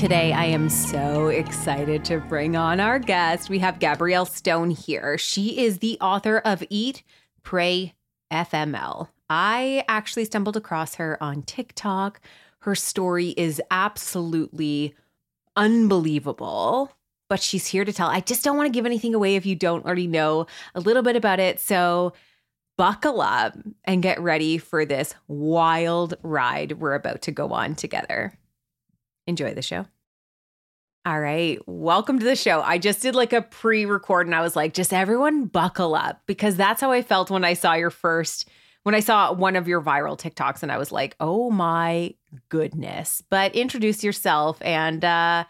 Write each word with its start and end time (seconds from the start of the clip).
Today, 0.00 0.32
I 0.32 0.46
am 0.46 0.70
so 0.70 1.28
excited 1.28 2.06
to 2.06 2.20
bring 2.20 2.56
on 2.56 2.80
our 2.80 2.98
guest. 2.98 3.50
We 3.50 3.58
have 3.58 3.80
Gabrielle 3.80 4.24
Stone 4.24 4.70
here. 4.70 5.18
She 5.18 5.58
is 5.58 5.80
the 5.80 5.98
author 6.00 6.38
of 6.38 6.64
Eat, 6.70 7.02
Pray, 7.42 7.92
FML. 8.32 9.08
I 9.28 9.84
actually 9.88 10.24
stumbled 10.24 10.56
across 10.56 10.94
her 10.94 11.22
on 11.22 11.42
TikTok. 11.42 12.22
Her 12.60 12.74
story 12.74 13.34
is 13.36 13.60
absolutely 13.70 14.94
unbelievable, 15.54 16.96
but 17.28 17.42
she's 17.42 17.66
here 17.66 17.84
to 17.84 17.92
tell. 17.92 18.08
I 18.08 18.20
just 18.20 18.42
don't 18.42 18.56
want 18.56 18.68
to 18.68 18.72
give 18.72 18.86
anything 18.86 19.14
away 19.14 19.36
if 19.36 19.44
you 19.44 19.54
don't 19.54 19.84
already 19.84 20.06
know 20.06 20.46
a 20.74 20.80
little 20.80 21.02
bit 21.02 21.16
about 21.16 21.40
it. 21.40 21.60
So, 21.60 22.14
buckle 22.78 23.20
up 23.20 23.54
and 23.84 24.02
get 24.02 24.18
ready 24.18 24.56
for 24.56 24.86
this 24.86 25.14
wild 25.28 26.14
ride 26.22 26.80
we're 26.80 26.94
about 26.94 27.20
to 27.20 27.30
go 27.30 27.50
on 27.50 27.74
together 27.74 28.32
enjoy 29.30 29.54
the 29.54 29.62
show. 29.62 29.86
All 31.06 31.18
right, 31.18 31.58
welcome 31.66 32.18
to 32.18 32.24
the 32.26 32.36
show. 32.36 32.60
I 32.60 32.76
just 32.76 33.00
did 33.00 33.14
like 33.14 33.32
a 33.32 33.40
pre 33.40 33.86
record 33.86 34.26
and 34.26 34.34
I 34.34 34.42
was 34.42 34.54
like, 34.54 34.74
just 34.74 34.92
everyone 34.92 35.46
buckle 35.46 35.94
up 35.94 36.20
because 36.26 36.56
that's 36.56 36.82
how 36.82 36.92
I 36.92 37.00
felt 37.00 37.30
when 37.30 37.42
I 37.42 37.54
saw 37.54 37.72
your 37.72 37.88
first, 37.88 38.50
when 38.82 38.94
I 38.94 39.00
saw 39.00 39.32
one 39.32 39.56
of 39.56 39.66
your 39.66 39.80
viral 39.80 40.20
TikToks 40.20 40.62
and 40.62 40.70
I 40.70 40.76
was 40.76 40.92
like, 40.92 41.16
oh 41.18 41.50
my 41.50 42.14
goodness. 42.50 43.22
But 43.30 43.54
introduce 43.54 44.04
yourself 44.04 44.58
and 44.60 45.02
uh, 45.02 45.44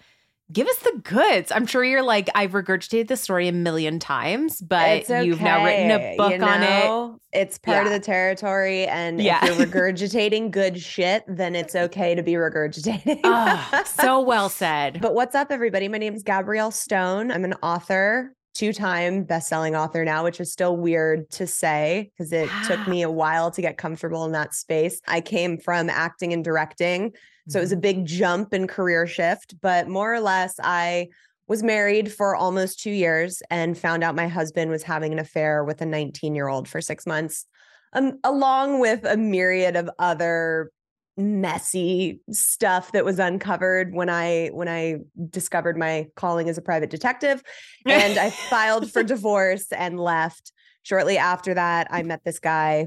give 0.53 0.67
us 0.67 0.77
the 0.79 1.01
goods. 1.03 1.53
I'm 1.53 1.67
sure 1.67 1.85
you're 1.85 2.03
like, 2.03 2.29
I've 2.35 2.53
regurgitated 2.53 3.09
the 3.09 3.17
story 3.17 3.49
a 3.49 3.53
million 3.53 3.99
times, 3.99 4.61
but 4.61 5.03
okay. 5.05 5.25
you've 5.25 5.41
now 5.41 5.65
written 5.65 5.91
a 5.91 6.17
book 6.17 6.33
you 6.33 6.39
know, 6.39 6.47
on 6.47 7.13
it. 7.13 7.41
It's 7.41 7.59
part 7.59 7.87
Yeah. 7.87 7.87
of 7.87 7.91
the 7.93 8.05
territory. 8.05 8.87
And 8.87 9.21
Yeah. 9.21 9.45
if 9.45 9.59
you're 9.59 9.67
regurgitating 9.93 10.51
good 10.51 10.81
shit, 10.81 11.25
then 11.29 11.55
it's 11.55 11.75
okay 11.75 12.15
to 12.15 12.23
be 12.23 12.33
regurgitating. 12.33 13.21
Ah, 13.25 13.83
so 13.87 14.21
well 14.21 14.49
said. 14.49 15.01
but 15.01 15.15
what's 15.15 15.35
up, 15.35 15.49
everybody? 15.51 15.89
My 15.89 15.99
name 15.99 16.15
is 16.15 16.23
Gabrielle 16.23 16.71
Stone. 16.73 17.31
I'm 17.31 17.45
an 17.45 17.55
author, 17.63 18.35
two 18.55 18.73
time 18.73 19.25
best-selling 19.25 19.75
author 19.77 20.05
now, 20.05 20.25
which 20.25 20.41
is 20.41 20.53
still 20.53 20.77
weird 20.77 21.31
to 21.31 21.47
say 21.47 22.11
because 22.13 22.33
it 22.33 22.49
took 22.67 22.87
me 22.89 23.03
a 23.03 23.11
while 23.11 23.51
to 23.51 23.63
get 23.63 23.79
comfortable 23.79 24.25
in 24.25 24.33
that 24.33 24.55
space. 24.55 25.01
I 25.07 25.21
came 25.21 25.59
from 25.59 25.89
acting 25.91 26.33
and 26.33 26.45
directing. 26.45 27.13
So 27.49 27.59
it 27.59 27.63
was 27.63 27.73
a 27.73 27.77
Mm-hmm. 27.77 27.81
big 27.81 28.07
jump 28.07 28.55
in 28.55 28.67
career 28.67 29.07
shift, 29.07 29.55
but 29.61 29.89
more 29.89 30.13
or 30.15 30.21
less, 30.21 30.55
I 30.63 31.09
was 31.49 31.63
married 31.63 32.13
for 32.13 32.37
almost 32.37 32.81
two 32.81 32.91
years 32.93 33.43
and 33.51 33.77
found 33.77 34.05
out 34.05 34.15
my 34.15 34.29
husband 34.29 34.71
was 34.71 34.85
having 34.85 35.13
an 35.13 35.19
affair 35.19 35.65
with 35.65 35.81
a 35.81 35.87
19 35.87 36.35
year 36.35 36.47
old 36.49 36.69
for 36.69 36.81
six 36.81 37.07
months, 37.07 37.47
um, 37.93 38.19
along 38.23 38.79
with 38.79 39.05
a 39.05 39.17
myriad 39.17 39.75
of 39.75 39.91
other 39.99 40.71
messy 41.21 42.21
stuff 42.31 42.93
that 42.93 43.05
was 43.05 43.19
uncovered 43.19 43.95
when 43.95 44.09
I 44.09 44.49
when 44.49 44.69
I 44.69 44.99
discovered 45.29 45.77
my 45.77 46.09
calling 46.17 46.49
as 46.49 46.59
a 46.59 46.63
private 46.63 46.91
detective 46.91 47.43
and 47.87 48.19
I 48.19 48.31
filed 48.31 48.91
for 48.91 49.03
divorce 49.05 49.71
and 49.73 50.01
left. 50.01 50.53
Shortly 50.83 51.19
after 51.19 51.55
that, 51.55 51.89
I 51.91 52.03
met 52.03 52.25
this 52.25 52.39
guy, 52.39 52.87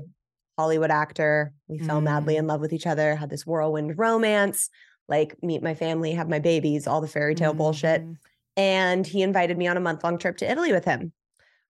Hollywood 0.58 0.92
actor. 0.92 1.54
We 1.68 1.78
fell 1.80 2.02
madly 2.02 2.38
in 2.38 2.48
love 2.48 2.60
with 2.60 2.74
each 2.74 2.88
other, 2.88 3.16
had 3.16 3.30
this 3.30 3.46
whirlwind 3.46 3.98
romance, 3.98 4.70
like 5.08 5.36
meet 5.44 5.62
my 5.62 5.76
family, 5.76 6.12
have 6.14 6.30
my 6.30 6.40
babies, 6.40 6.88
all 6.88 7.02
the 7.02 7.08
fairy 7.08 7.36
tale 7.36 7.54
bullshit. 7.54 8.02
Mhm. 8.02 8.18
And 8.58 9.08
he 9.08 9.22
invited 9.22 9.58
me 9.58 9.68
on 9.68 9.78
a 9.78 9.80
month 9.80 10.04
long 10.04 10.18
trip 10.18 10.38
to 10.38 10.52
Italy 10.52 10.72
with 10.72 10.86
him. 10.86 11.12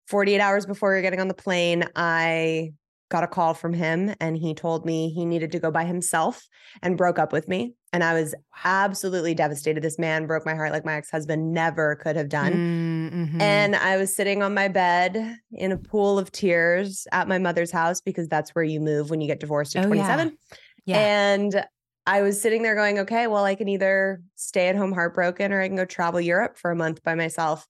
48 0.09 0.41
hours 0.41 0.67
before 0.67 0.91
we 0.91 0.97
were 0.97 1.03
getting 1.03 1.21
on 1.21 1.29
the 1.29 1.35
plane, 1.35 1.85
I 1.95 2.73
got 3.13 3.23
a 3.23 3.29
call 3.29 3.53
from 3.53 3.75
him 3.75 4.15
and 4.21 4.37
he 4.37 4.55
told 4.55 4.87
me 4.87 5.11
he 5.11 5.27
needed 5.27 5.53
to 5.53 5.59
go 5.59 5.71
by 5.71 5.85
himself 5.85 6.49
and 6.83 6.97
broke 6.97 7.19
up 7.19 7.31
with 7.31 7.47
me. 7.47 7.75
And 7.93 8.03
I 8.03 8.15
was 8.15 8.35
absolutely 8.65 9.35
devastated. 9.35 9.83
This 9.83 9.99
man 9.99 10.27
broke 10.27 10.47
my 10.47 10.55
heart 10.55 10.73
like 10.73 10.87
my 10.87 10.95
ex 10.95 11.11
husband 11.11 11.53
never 11.53 11.97
could 11.97 12.17
have 12.17 12.31
done. 12.31 12.53
Mm, 12.55 13.13
mhm. 13.35 13.41
And 13.43 13.77
I 13.77 13.99
was 13.99 14.17
sitting 14.17 14.43
on 14.43 14.55
my 14.55 14.69
bed 14.69 15.37
in 15.53 15.73
a 15.73 15.77
pool 15.77 16.19
of 16.19 16.33
tears 16.33 17.07
at 17.13 17.29
my 17.29 17.37
mother's 17.37 17.71
house 17.71 18.01
because 18.01 18.29
that's 18.29 18.55
where 18.55 18.65
you 18.65 18.81
move 18.81 19.11
when 19.11 19.21
you 19.21 19.27
get 19.27 19.41
divorced 19.41 19.77
at 19.77 19.85
Oh, 19.85 19.93
yeah. 19.93 20.07
27. 20.07 20.39
yeah. 20.87 20.99
And 20.99 21.67
I 22.07 22.23
was 22.23 22.41
sitting 22.41 22.63
there 22.63 22.75
going, 22.75 23.01
okay, 23.01 23.27
well, 23.27 23.45
I 23.45 23.55
can 23.55 23.69
either 23.69 24.23
stay 24.37 24.69
at 24.69 24.75
home 24.77 24.93
heartbroken 24.93 25.53
or 25.53 25.61
I 25.61 25.69
can 25.69 25.77
go 25.77 25.85
travel 25.85 26.21
Europe 26.21 26.57
for 26.57 26.71
a 26.71 26.77
month 26.77 27.03
by 27.05 27.15
myself. 27.15 27.67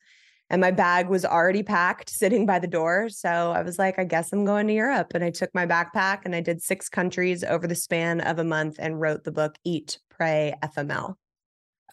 And 0.52 0.60
my 0.60 0.70
bag 0.70 1.08
was 1.08 1.24
already 1.24 1.62
packed 1.62 2.10
sitting 2.10 2.44
by 2.44 2.58
the 2.58 2.66
door. 2.66 3.08
So 3.08 3.28
I 3.28 3.62
was 3.62 3.78
like, 3.78 3.98
I 3.98 4.04
guess 4.04 4.34
I'm 4.34 4.44
going 4.44 4.66
to 4.66 4.74
Europe. 4.74 5.12
And 5.14 5.24
I 5.24 5.30
took 5.30 5.52
my 5.54 5.66
backpack 5.66 6.20
and 6.26 6.34
I 6.34 6.42
did 6.42 6.62
six 6.62 6.90
countries 6.90 7.42
over 7.42 7.66
the 7.66 7.74
span 7.74 8.20
of 8.20 8.38
a 8.38 8.44
month 8.44 8.76
and 8.78 9.00
wrote 9.00 9.24
the 9.24 9.32
book 9.32 9.56
Eat, 9.64 9.98
Pray, 10.10 10.52
FML. 10.62 11.14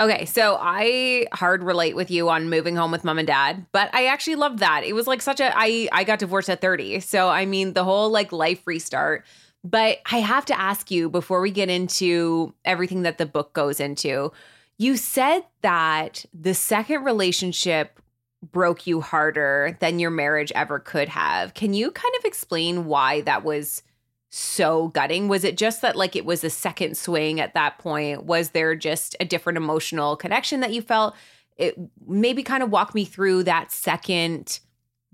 Okay, 0.02 0.26
so 0.26 0.58
I 0.60 1.28
hard 1.34 1.64
relate 1.64 1.96
with 1.96 2.12
you 2.12 2.30
on 2.30 2.50
moving 2.50 2.76
home 2.76 2.92
with 2.92 3.06
mom 3.06 3.18
and 3.18 3.28
dad, 3.28 3.66
but 3.72 3.90
I 3.94 4.06
actually 4.08 4.36
loved 4.36 4.60
that. 4.60 4.84
It 4.84 4.94
was 4.94 5.08
like 5.08 5.22
such 5.22 5.40
a 5.40 5.52
I 5.56 5.90
I 5.92 6.04
got 6.04 6.20
divorced 6.20 6.50
at 6.50 6.62
30. 6.62 7.00
So 7.00 7.30
I 7.30 7.46
mean 7.46 7.74
the 7.74 7.84
whole 7.86 8.10
like 8.10 8.32
life 8.34 8.66
restart. 8.66 9.26
But 9.64 10.00
I 10.10 10.20
have 10.20 10.46
to 10.46 10.60
ask 10.60 10.92
you 10.92 11.10
before 11.10 11.42
we 11.42 11.52
get 11.52 11.70
into 11.70 12.54
everything 12.64 13.02
that 13.04 13.18
the 13.18 13.26
book 13.26 13.54
goes 13.54 13.80
into. 13.80 14.32
You 14.78 14.96
said 14.96 15.42
that 15.62 16.26
the 16.34 16.54
second 16.54 17.04
relationship 17.04 18.00
broke 18.42 18.88
you 18.88 19.02
harder 19.02 19.78
than 19.80 20.00
your 20.00 20.12
marriage 20.12 20.52
ever 20.56 20.80
could 20.80 21.10
have. 21.10 21.54
Can 21.54 21.74
you 21.74 21.92
kind 21.92 22.14
of 22.20 22.26
explain 22.26 22.86
why 22.86 23.22
that 23.22 23.44
was 23.44 23.84
so 24.30 24.90
gutting? 24.90 25.28
Was 25.28 25.44
it 25.44 25.58
just 25.58 25.82
that 25.82 25.96
like 25.96 26.16
it 26.16 26.26
was 26.26 26.44
a 26.44 26.50
second 26.50 26.98
swing 26.98 27.40
at 27.40 27.54
that 27.54 27.80
point? 27.80 28.26
Was 28.26 28.52
there 28.52 28.76
just 28.76 29.16
a 29.20 29.26
different 29.26 29.58
emotional 29.58 30.16
connection 30.16 30.60
that 30.62 30.72
you 30.72 30.82
felt? 30.82 31.16
It 31.58 31.78
maybe 32.08 32.44
kind 32.44 32.64
of 32.64 32.72
walk 32.72 32.96
me 32.96 33.04
through 33.04 33.44
that 33.44 33.72
second 33.72 34.60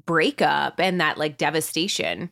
breakup 0.06 0.80
and 0.80 1.02
that 1.02 1.18
like 1.18 1.38
devastation. 1.38 2.30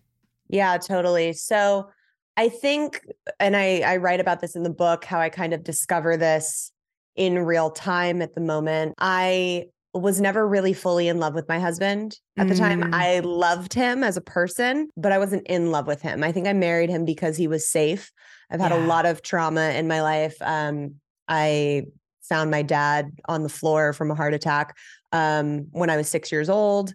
Yeah, 0.49 0.77
totally. 0.77 1.33
So 1.33 1.89
I 2.37 2.49
think, 2.49 3.01
and 3.39 3.55
I, 3.55 3.79
I 3.79 3.97
write 3.97 4.19
about 4.19 4.41
this 4.41 4.55
in 4.55 4.63
the 4.63 4.69
book, 4.69 5.05
how 5.05 5.19
I 5.19 5.29
kind 5.29 5.53
of 5.53 5.63
discover 5.63 6.17
this 6.17 6.71
in 7.15 7.39
real 7.39 7.71
time 7.71 8.21
at 8.21 8.35
the 8.35 8.41
moment. 8.41 8.95
I 8.99 9.65
was 9.93 10.19
never 10.19 10.47
really 10.47 10.73
fully 10.73 11.07
in 11.07 11.19
love 11.19 11.35
with 11.35 11.47
my 11.47 11.59
husband 11.59 12.17
at 12.37 12.47
the 12.47 12.55
time. 12.55 12.81
Mm. 12.81 12.93
I 12.93 13.19
loved 13.19 13.73
him 13.73 14.03
as 14.03 14.17
a 14.17 14.21
person, 14.21 14.89
but 14.97 15.11
I 15.11 15.19
wasn't 15.19 15.45
in 15.45 15.69
love 15.69 15.85
with 15.85 16.01
him. 16.01 16.23
I 16.23 16.31
think 16.31 16.47
I 16.47 16.53
married 16.53 16.89
him 16.89 17.05
because 17.05 17.37
he 17.37 17.47
was 17.47 17.69
safe. 17.69 18.11
I've 18.49 18.59
had 18.59 18.71
a 18.71 18.85
lot 18.87 19.05
of 19.05 19.21
trauma 19.21 19.69
in 19.71 19.87
my 19.87 20.01
life. 20.01 20.35
Um, 20.41 20.95
I 21.27 21.83
found 22.23 22.49
my 22.49 22.63
dad 22.63 23.11
on 23.27 23.43
the 23.43 23.49
floor 23.49 23.93
from 23.93 24.09
a 24.09 24.15
heart 24.15 24.33
attack 24.33 24.75
um, 25.11 25.67
when 25.71 25.89
I 25.89 25.97
was 25.97 26.09
six 26.09 26.31
years 26.31 26.49
old. 26.49 26.93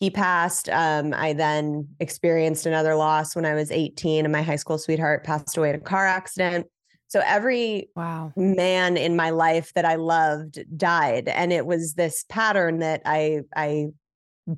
He 0.00 0.10
passed. 0.10 0.68
Um, 0.68 1.14
I 1.14 1.32
then 1.32 1.88
experienced 2.00 2.66
another 2.66 2.94
loss 2.94 3.34
when 3.34 3.44
I 3.44 3.54
was 3.54 3.70
18, 3.70 4.24
and 4.24 4.32
my 4.32 4.42
high 4.42 4.56
school 4.56 4.78
sweetheart 4.78 5.24
passed 5.24 5.56
away 5.56 5.70
in 5.70 5.76
a 5.76 5.80
car 5.80 6.06
accident. 6.06 6.66
So 7.08 7.22
every 7.24 7.90
Wow. 7.96 8.32
man 8.36 8.96
in 8.96 9.16
my 9.16 9.30
life 9.30 9.72
that 9.74 9.84
I 9.84 9.96
loved 9.96 10.58
died, 10.76 11.28
and 11.28 11.52
it 11.52 11.66
was 11.66 11.94
this 11.94 12.24
pattern 12.28 12.78
that 12.80 13.02
I 13.04 13.40
I 13.56 13.88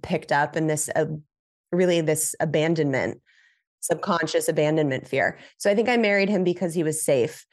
picked 0.03 0.33
up, 0.33 0.57
and 0.57 0.69
this 0.69 0.91
uh, 0.95 1.07
really 1.73 2.01
this 2.01 2.35
abandonment, 2.41 3.21
subconscious 3.81 4.49
abandonment 4.49 5.07
fear. 5.09 5.39
So 5.59 5.71
I 5.71 5.75
think 5.75 5.89
I 5.89 5.97
married 5.97 6.29
him 6.29 6.45
because 6.45 6.75
he 6.75 6.83
was 6.83 7.05
safe. 7.05 7.47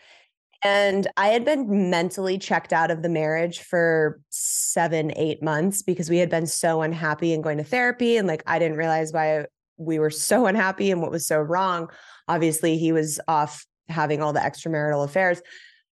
And 0.64 1.08
I 1.18 1.28
had 1.28 1.46
been 1.46 1.92
mentally 1.92 2.40
checked 2.40 2.74
out 2.74 2.90
of 2.90 3.04
the 3.04 3.10
marriage 3.10 3.60
for 3.60 4.20
seven, 4.30 5.14
eight 5.16 5.44
months 5.44 5.84
because 5.84 6.10
we 6.10 6.18
had 6.18 6.32
been 6.32 6.48
so 6.48 6.82
unhappy 6.82 7.32
and 7.32 7.44
going 7.44 7.60
to 7.60 7.64
therapy. 7.64 8.18
And 8.18 8.28
like, 8.28 8.42
I 8.48 8.58
didn't 8.58 8.78
realize 8.78 9.14
why 9.14 9.46
we 9.78 10.00
were 10.00 10.10
so 10.10 10.48
unhappy 10.48 10.90
and 10.90 11.00
what 11.00 11.12
was 11.12 11.28
so 11.28 11.38
wrong. 11.38 11.90
Obviously, 12.28 12.80
he 12.80 12.92
was 12.92 13.20
off 13.28 13.68
having 13.90 14.22
all 14.22 14.34
the 14.34 14.40
extramarital 14.40 15.04
affairs. 15.04 15.42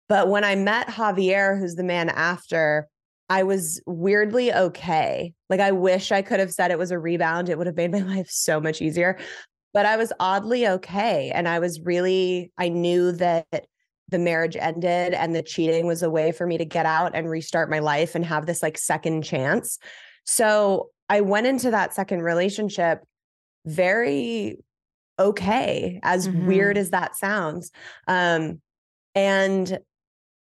But 0.08 0.28
when 0.28 0.44
I 0.44 0.56
met 0.56 0.88
Javier, 0.88 1.58
who's 1.58 1.76
the 1.76 1.84
man 1.84 2.08
after, 2.08 2.88
I 3.28 3.44
was 3.44 3.81
weirdly 3.87 4.52
okay. 4.52 5.34
Like, 5.48 5.60
I 5.60 5.70
wish 5.70 6.10
I 6.10 6.22
could 6.22 6.40
have 6.40 6.52
said 6.52 6.70
it 6.70 6.78
was 6.78 6.90
a 6.90 6.98
rebound. 6.98 7.48
It 7.48 7.56
would 7.56 7.69
have 7.69 7.76
made 7.76 7.92
my 7.92 8.00
life 8.16 8.28
so 8.28 8.60
much 8.60 8.82
easier. 8.82 9.19
But 9.72 9.87
I 9.87 9.96
was 9.96 10.12
oddly 10.19 10.66
okay. 10.66 11.31
And 11.32 11.48
I 11.48 11.60
was 11.60 11.81
really, 11.81 12.50
I 12.58 12.69
knew 12.69 13.12
that 13.12 13.46
the 14.08 14.19
marriage 14.19 14.56
ended 14.56 15.14
and 15.14 15.34
the 15.34 15.43
cheating 15.43 15.86
was 15.86 16.02
a 16.02 16.10
way 16.10 16.32
for 16.32 16.44
me 16.46 16.58
to 16.58 16.64
get 16.64 16.86
out 16.86 17.12
and 17.14 17.31
restart 17.31 17.70
my 17.70 17.78
life 17.78 18.16
and 18.16 18.25
have 18.25 18.46
this 18.46 18.62
like 18.62 18.76
second 18.76 19.22
chance. 19.22 19.78
So 20.25 20.90
I 21.08 21.20
went 21.20 21.46
into 21.46 21.70
that 21.70 21.94
second 21.94 22.22
relationship 22.22 23.04
very 23.64 24.58
okay, 25.20 26.00
as 26.05 26.28
Mhm. 26.28 26.34
weird 26.34 26.78
as 26.78 26.90
that 26.90 27.17
sounds. 27.17 27.70
Um, 28.08 28.62
and 29.14 29.81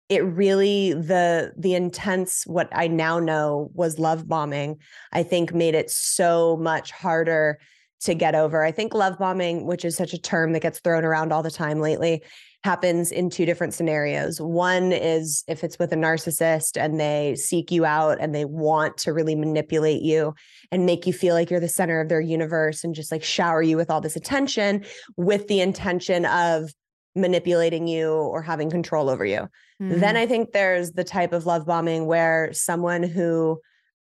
it 0.09 0.25
really 0.25 0.93
the 0.93 1.53
the 1.59 1.75
intense 1.75 2.47
what 2.47 2.69
I 2.73 2.87
now 2.87 3.19
know 3.19 3.71
was 3.75 3.99
love 3.99 4.29
bombing, 4.29 4.79
I 5.13 5.23
think 5.25 5.53
made 5.55 5.75
it 5.75 5.91
so 5.91 6.57
much 6.59 6.93
harder 6.93 7.59
to 8.03 8.15
get 8.15 8.35
over. 8.35 8.63
I 8.63 8.73
think 8.73 8.95
love 8.95 9.19
bombing, 9.19 9.67
which 9.67 9.85
is 9.85 9.97
such 9.97 10.13
a 10.13 10.19
term 10.19 10.53
that 10.53 10.61
gets 10.63 10.81
thrown 10.81 11.05
around 11.05 11.33
all 11.33 11.43
the 11.43 11.51
time 11.51 11.81
lately, 11.81 12.23
happens 12.65 13.13
in 13.13 13.31
two 13.31 13.47
different 13.47 13.75
scenarios. 13.75 14.41
One 14.41 14.93
is 14.93 15.45
if 15.47 15.63
it's 15.63 15.79
with 15.79 15.93
a 15.93 15.97
narcissist 15.97 16.81
and 16.81 16.99
they 16.99 17.37
seek 17.37 17.71
you 17.71 17.85
out 17.85 18.19
and 18.21 18.35
they 18.35 18.45
want 18.45 18.97
to 18.99 19.13
really 19.13 19.35
manipulate 19.35 20.03
you 20.03 20.35
and 20.73 20.85
make 20.85 21.07
you 21.07 21.13
feel 21.13 21.35
like 21.35 21.51
you're 21.51 21.61
the 21.61 21.69
center 21.69 22.01
of 22.01 22.09
their 22.09 22.21
universe 22.21 22.83
and 22.83 22.95
just 22.95 23.13
like 23.13 23.23
shower 23.23 23.63
you 23.63 23.77
with 23.77 23.91
all 23.91 24.01
this 24.01 24.17
attention 24.17 24.85
with 25.17 25.47
the 25.47 25.61
intention 25.61 26.25
of 26.27 26.73
manipulating 27.15 27.87
you 27.87 28.11
or 28.11 28.43
having 28.43 28.69
control 28.69 29.09
over 29.09 29.25
you. 29.25 29.49
Mm-hmm. 29.81 30.01
Then 30.01 30.17
I 30.17 30.27
think 30.27 30.53
there's 30.53 30.93
the 30.93 31.05
type 31.05 31.33
of 31.33 31.47
love 31.47 31.67
bombing 31.67 32.07
where 32.07 32.53
someone 32.53 33.03
who 33.03 33.61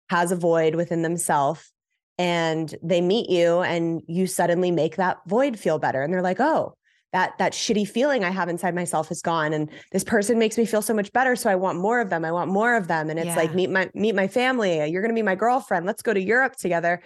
has 0.10 0.31
a 0.31 0.36
void 0.36 0.75
within 0.75 1.01
themselves 1.01 1.72
and 2.18 2.74
they 2.81 3.01
meet 3.01 3.30
you 3.30 3.60
and 3.60 4.01
you 4.07 4.25
suddenly 4.25 4.72
make 4.72 4.95
that 4.95 5.18
void 5.28 5.60
feel 5.60 5.78
better 5.80 6.01
and 6.01 6.13
they're 6.13 6.22
like, 6.22 6.40
"Oh, 6.40 6.74
that 7.18 7.36
that 7.40 7.54
shitty 7.54 7.88
feeling 7.88 8.24
I 8.24 8.30
have 8.30 8.48
inside 8.48 8.75
myself 8.75 9.10
is 9.12 9.22
gone 9.24 9.52
and 9.52 9.69
this 9.92 10.04
person 10.04 10.38
makes 10.38 10.56
me 10.56 10.66
feel 10.66 10.84
so 10.84 10.94
much 10.94 11.12
better 11.18 11.36
so 11.36 11.50
I 11.50 11.56
want 11.56 11.80
more 11.80 12.00
of 12.00 12.10
them. 12.12 12.24
I 12.24 12.31
want 12.31 12.52
more 12.52 12.75
of 12.75 12.88
them." 12.88 13.10
And 13.10 13.18
it's 13.18 13.36
like, 13.42 13.56
"Meet 13.56 13.72
my 13.72 13.90
meet 13.96 14.14
my 14.14 14.28
family. 14.28 14.74
You're 14.90 15.02
going 15.02 15.16
to 15.16 15.22
be 15.24 15.30
my 15.34 15.40
girlfriend. 15.46 15.88
Let's 15.88 16.04
go 16.04 16.14
to 16.14 16.22
Europe 16.22 16.56
together." 16.58 17.02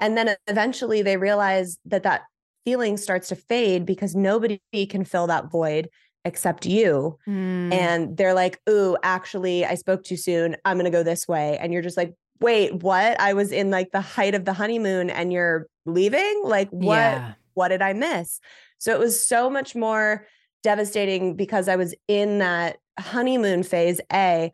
And 0.00 0.16
then 0.18 0.34
eventually 0.48 1.00
they 1.02 1.16
realize 1.16 1.78
that 1.84 2.02
that 2.02 2.22
feeling 2.64 2.96
starts 2.96 3.28
to 3.28 3.36
fade 3.36 3.86
because 3.86 4.16
nobody 4.16 4.58
can 4.94 5.04
fill 5.04 5.28
that 5.28 5.44
void 5.50 5.88
except 6.24 6.66
you 6.66 7.18
Mm. 7.28 7.72
and 7.72 8.16
they're 8.16 8.34
like, 8.34 8.60
"Ooh, 8.68 8.96
actually, 9.16 9.64
I 9.64 9.74
spoke 9.76 10.02
too 10.02 10.16
soon. 10.16 10.56
I'm 10.64 10.76
going 10.76 10.90
to 10.92 10.98
go 10.98 11.04
this 11.04 11.28
way." 11.28 11.56
And 11.60 11.72
you're 11.72 11.82
just 11.88 11.96
like, 11.96 12.12
"Wait, 12.40 12.70
what? 12.82 13.20
I 13.20 13.32
was 13.34 13.52
in 13.52 13.70
like 13.70 13.90
the 13.92 14.00
height 14.00 14.34
of 14.34 14.44
the 14.44 14.52
honeymoon 14.60 15.08
and 15.18 15.32
you're 15.32 15.66
leaving? 15.86 16.42
Like 16.56 16.70
what 16.70 16.96
Yeah. 16.96 17.32
what 17.54 17.68
did 17.68 17.82
I 17.82 17.92
miss?" 17.92 18.40
So 18.82 18.92
it 18.92 18.98
was 18.98 19.24
so 19.24 19.48
much 19.48 19.76
more 19.76 20.26
devastating 20.64 21.36
because 21.36 21.68
I 21.68 21.76
was 21.76 21.94
in 22.08 22.38
that 22.38 22.78
honeymoon 22.98 23.62
phase, 23.62 24.00
A, 24.12 24.52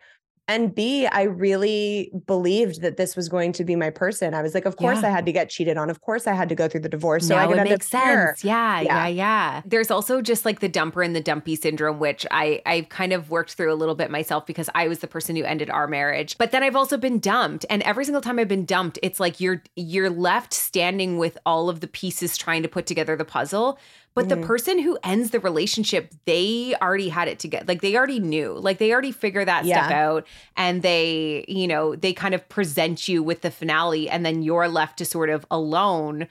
and 0.51 0.75
B, 0.75 1.07
I 1.07 1.25
really 1.25 2.11
believed 2.27 2.81
that 2.81 2.97
this 2.97 3.15
was 3.17 3.29
going 3.29 3.53
to 3.53 3.65
be 3.65 3.77
my 3.77 3.91
person. 3.91 4.33
I 4.33 4.41
was 4.41 4.55
like, 4.55 4.65
of 4.65 4.77
course 4.77 5.03
Yeah. 5.03 5.09
I 5.09 5.11
had 5.11 5.27
to 5.27 5.33
get 5.33 5.51
cheated 5.51 5.77
on. 5.77 5.91
Of 5.91 6.01
course 6.01 6.27
I 6.27 6.33
had 6.33 6.49
to 6.49 6.55
go 6.55 6.69
through 6.69 6.81
the 6.81 6.89
divorce. 6.89 7.27
So 7.29 7.35
now 7.37 7.43
I 7.43 7.47
could 7.47 7.57
it 7.59 7.61
end 7.61 7.69
makes 7.69 7.93
up 7.95 8.03
here. 8.03 8.27
sense. 8.29 8.45
Yeah, 8.45 8.81
yeah, 8.81 9.07
Yeah. 9.07 9.07
yeah, 9.09 9.63
There's 9.67 9.91
also 9.91 10.23
just 10.23 10.47
like 10.47 10.61
the 10.61 10.69
dumper 10.71 11.05
and 11.05 11.15
the 11.15 11.21
dumpy 11.21 11.55
syndrome, 11.55 11.99
which 11.99 12.27
I 12.31 12.63
I've 12.65 12.89
kind 12.89 13.13
of 13.13 13.29
worked 13.31 13.55
through 13.55 13.71
a 13.71 13.77
little 13.77 13.95
bit 13.95 14.11
myself 14.11 14.47
because 14.47 14.71
I 14.75 14.89
was 14.89 15.01
the 15.01 15.07
person 15.07 15.37
who 15.37 15.45
ended 15.45 15.69
our 15.69 15.87
marriage. 15.87 16.39
But 16.39 16.51
then 16.51 16.63
I've 16.63 16.77
also 16.77 16.97
been 16.97 17.19
dumped, 17.19 17.67
and 17.69 17.83
every 17.83 18.07
single 18.07 18.23
time 18.23 18.39
I've 18.39 18.49
been 18.49 18.65
dumped, 18.65 18.99
it's 19.03 19.21
like 19.21 19.41
you're 19.41 19.63
you're 19.77 20.09
left 20.09 20.55
standing 20.55 21.19
with 21.19 21.37
all 21.45 21.69
of 21.69 21.81
the 21.81 21.89
pieces 21.89 22.39
trying 22.39 22.63
to 22.63 22.69
put 22.69 22.87
together 22.87 23.17
the 23.17 23.25
puzzle. 23.27 23.79
But 24.19 24.29
the 24.29 24.37
Mhm. 24.37 24.47
person 24.47 24.79
who 24.81 24.99
ends 25.05 25.31
the 25.31 25.41
relationship, 25.41 26.13
they 26.27 26.75
already 26.83 27.09
had 27.09 27.29
it 27.29 27.39
together. 27.39 27.65
Like 27.69 27.81
they 27.83 27.97
already 27.97 28.21
knew. 28.21 28.53
Like 28.53 28.79
they 28.79 28.93
already 28.93 29.13
figured 29.13 29.49
that 29.49 29.65
stuff 29.65 29.91
out. 29.91 30.27
And 30.57 30.83
they, 30.83 31.45
you 31.49 31.67
know, 31.69 31.95
they 31.97 32.13
kind 32.13 32.35
of 32.35 32.49
present 32.49 33.09
you 33.09 33.23
with 33.23 33.43
the 33.43 33.51
finale, 33.51 34.09
and 34.11 34.25
then 34.27 34.43
you're 34.43 34.69
left 34.69 34.99
to 34.99 35.05
sort 35.05 35.31
of 35.31 35.47
alone 35.51 36.27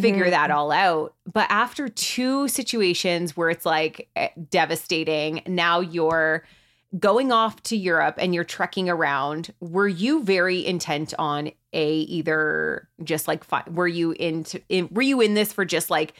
figure 0.00 0.26
Mhm. 0.26 0.30
that 0.30 0.50
all 0.52 0.70
out. 0.70 1.14
But 1.32 1.46
after 1.50 1.88
two 1.88 2.46
situations 2.46 3.36
where 3.36 3.50
it's 3.50 3.66
like 3.66 4.08
eh, 4.14 4.28
devastating, 4.50 5.42
now 5.46 5.80
you're 5.80 6.44
going 6.98 7.32
off 7.32 7.62
to 7.64 7.76
Europe 7.76 8.14
and 8.18 8.34
you're 8.34 8.44
trekking 8.44 8.88
around. 8.88 9.52
Were 9.60 9.88
you 9.88 10.22
very 10.22 10.64
intent 10.64 11.14
on 11.18 11.50
a 11.72 11.90
either 12.00 12.86
just 13.02 13.26
like 13.26 13.42
fi- 13.44 13.64
were 13.70 13.88
you 13.88 14.12
into 14.12 14.60
in, 14.68 14.88
were 14.92 15.02
you 15.02 15.20
in 15.20 15.32
this 15.34 15.52
for 15.52 15.64
just 15.64 15.88
like 15.90 16.12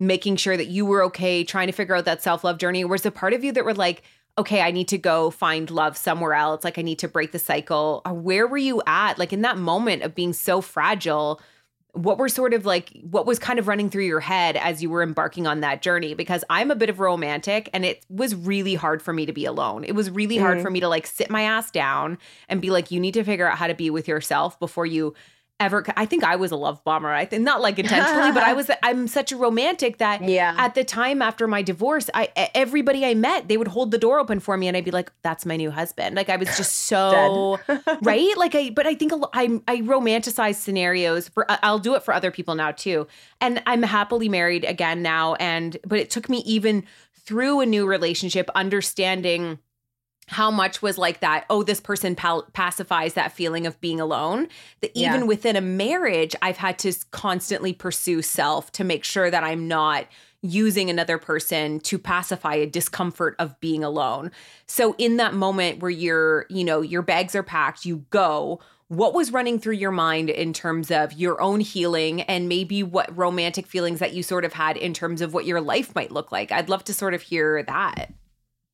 making 0.00 0.36
sure 0.36 0.56
that 0.56 0.68
you 0.68 0.86
were 0.86 1.02
okay, 1.04 1.44
trying 1.44 1.66
to 1.66 1.72
figure 1.72 1.94
out 1.94 2.04
that 2.04 2.22
self-love 2.22 2.58
journey? 2.58 2.84
Or 2.84 2.88
was 2.88 3.06
a 3.06 3.10
part 3.10 3.32
of 3.32 3.42
you 3.42 3.52
that 3.52 3.64
were 3.64 3.74
like, 3.74 4.02
okay, 4.38 4.60
I 4.60 4.70
need 4.70 4.88
to 4.88 4.98
go 4.98 5.30
find 5.30 5.68
love 5.70 5.96
somewhere 5.96 6.34
else. 6.34 6.62
Like 6.62 6.78
I 6.78 6.82
need 6.82 7.00
to 7.00 7.08
break 7.08 7.32
the 7.32 7.38
cycle. 7.40 8.02
Or 8.06 8.12
where 8.14 8.46
were 8.46 8.56
you 8.58 8.80
at? 8.86 9.18
Like 9.18 9.32
in 9.32 9.42
that 9.42 9.58
moment 9.58 10.02
of 10.02 10.14
being 10.14 10.32
so 10.32 10.60
fragile, 10.60 11.40
what 11.92 12.18
were 12.18 12.28
sort 12.28 12.54
of 12.54 12.64
like 12.64 12.96
what 13.02 13.26
was 13.26 13.40
kind 13.40 13.58
of 13.58 13.66
running 13.66 13.90
through 13.90 14.04
your 14.04 14.20
head 14.20 14.56
as 14.56 14.80
you 14.82 14.90
were 14.90 15.02
embarking 15.02 15.46
on 15.48 15.60
that 15.60 15.80
journey 15.82 16.12
because 16.14 16.44
i'm 16.50 16.70
a 16.70 16.76
bit 16.76 16.90
of 16.90 17.00
a 17.00 17.02
romantic 17.02 17.68
and 17.72 17.84
it 17.84 18.04
was 18.10 18.34
really 18.34 18.74
hard 18.74 19.00
for 19.00 19.12
me 19.12 19.24
to 19.24 19.32
be 19.32 19.46
alone 19.46 19.82
it 19.84 19.94
was 19.94 20.10
really 20.10 20.36
hard 20.36 20.58
Mhm. 20.58 20.62
for 20.62 20.70
me 20.70 20.80
to 20.80 20.88
like 20.88 21.06
sit 21.06 21.30
my 21.30 21.42
ass 21.42 21.70
down 21.70 22.18
and 22.48 22.60
be 22.60 22.68
like 22.70 22.90
you 22.90 23.00
need 23.00 23.14
to 23.14 23.24
figure 23.24 23.48
out 23.50 23.56
how 23.58 23.66
to 23.66 23.74
be 23.74 23.88
with 23.90 24.06
yourself 24.06 24.60
before 24.60 24.86
you 24.86 25.14
ever 25.60 25.84
i 25.96 26.06
think 26.06 26.22
i 26.22 26.36
was 26.36 26.52
a 26.52 26.56
love 26.56 26.82
bomber 26.84 27.08
i 27.12 27.24
think 27.24 27.42
not 27.42 27.60
like 27.60 27.78
intentionally 27.78 28.30
but 28.32 28.42
i 28.44 28.52
was 28.52 28.70
i'm 28.84 29.08
such 29.08 29.32
a 29.32 29.36
romantic 29.36 29.98
that 29.98 30.22
Yeah. 30.22 30.54
at 30.56 30.74
the 30.74 30.84
time 30.84 31.20
after 31.20 31.48
my 31.48 31.62
divorce 31.62 32.08
i 32.14 32.28
everybody 32.54 33.04
i 33.04 33.14
met 33.14 33.48
they 33.48 33.56
would 33.56 33.68
hold 33.68 33.90
the 33.90 33.98
door 33.98 34.20
open 34.20 34.38
for 34.40 34.56
me 34.56 34.68
and 34.68 34.76
i'd 34.76 34.84
be 34.84 34.92
like 34.92 35.10
that's 35.22 35.44
my 35.44 35.56
new 35.56 35.70
husband. 35.70 36.14
Like 36.14 36.28
i 36.28 36.36
was 36.36 36.48
just 36.56 36.72
so 36.86 37.58
right? 38.02 38.36
Like 38.36 38.54
i 38.54 38.70
but 38.70 38.86
i 38.86 38.94
think 38.94 39.12
a 39.12 39.20
i 39.32 39.60
i 39.66 39.78
romanticize 39.78 40.54
scenarios 40.56 41.28
for 41.28 41.44
i'll 41.64 41.78
do 41.80 41.94
it 41.96 42.02
for 42.04 42.14
other 42.14 42.30
people 42.30 42.54
now 42.54 42.70
too. 42.70 43.06
And 43.40 43.60
i'm 43.66 43.82
happily 43.82 44.28
married 44.28 44.64
again 44.64 45.02
now 45.02 45.34
and 45.34 45.76
but 45.86 45.98
it 45.98 46.10
took 46.10 46.28
me 46.28 46.38
even 46.46 46.84
through 47.26 47.60
a 47.60 47.66
new 47.66 47.86
relationship 47.86 48.48
understanding 48.54 49.58
how 50.28 50.50
much 50.50 50.80
was 50.82 50.96
like 50.98 51.20
that 51.20 51.44
oh 51.50 51.62
this 51.62 51.80
person 51.80 52.14
pal- 52.14 52.46
pacifies 52.52 53.14
that 53.14 53.32
feeling 53.32 53.66
of 53.66 53.80
being 53.80 53.98
alone. 54.00 54.48
That 54.82 54.92
Yeah. 54.94 55.14
even 55.14 55.26
within 55.26 55.56
a 55.56 55.60
marriage 55.60 56.36
i've 56.42 56.58
had 56.58 56.78
to 56.80 56.92
constantly 57.10 57.72
pursue 57.72 58.22
self 58.22 58.70
to 58.72 58.84
make 58.84 59.04
sure 59.04 59.30
that 59.30 59.42
i'm 59.42 59.66
not 59.66 60.06
using 60.40 60.88
another 60.88 61.18
person 61.18 61.80
to 61.80 61.98
pacify 61.98 62.54
a 62.54 62.66
discomfort 62.66 63.34
of 63.40 63.58
being 63.58 63.82
alone. 63.82 64.30
So 64.66 64.94
in 64.96 65.16
that 65.16 65.34
moment 65.34 65.80
where 65.80 65.90
you're 65.90 66.46
you 66.48 66.62
know 66.62 66.80
your 66.80 67.02
bags 67.02 67.34
are 67.34 67.42
packed 67.42 67.84
you 67.84 68.04
go 68.10 68.60
what 68.86 69.12
was 69.12 69.32
running 69.32 69.58
through 69.58 69.74
your 69.74 69.90
mind 69.90 70.30
in 70.30 70.52
terms 70.54 70.90
of 70.90 71.12
your 71.12 71.42
own 71.42 71.60
healing 71.60 72.22
and 72.22 72.48
maybe 72.48 72.82
what 72.82 73.14
romantic 73.14 73.66
feelings 73.66 73.98
that 73.98 74.14
you 74.14 74.22
sort 74.22 74.46
of 74.46 74.54
had 74.54 74.78
in 74.78 74.94
terms 74.94 75.20
of 75.20 75.34
what 75.34 75.44
your 75.44 75.60
life 75.60 75.94
might 75.94 76.10
look 76.10 76.32
like? 76.32 76.50
I'd 76.50 76.70
love 76.70 76.84
to 76.84 76.94
sort 76.94 77.12
of 77.12 77.20
hear 77.20 77.62
that 77.64 78.14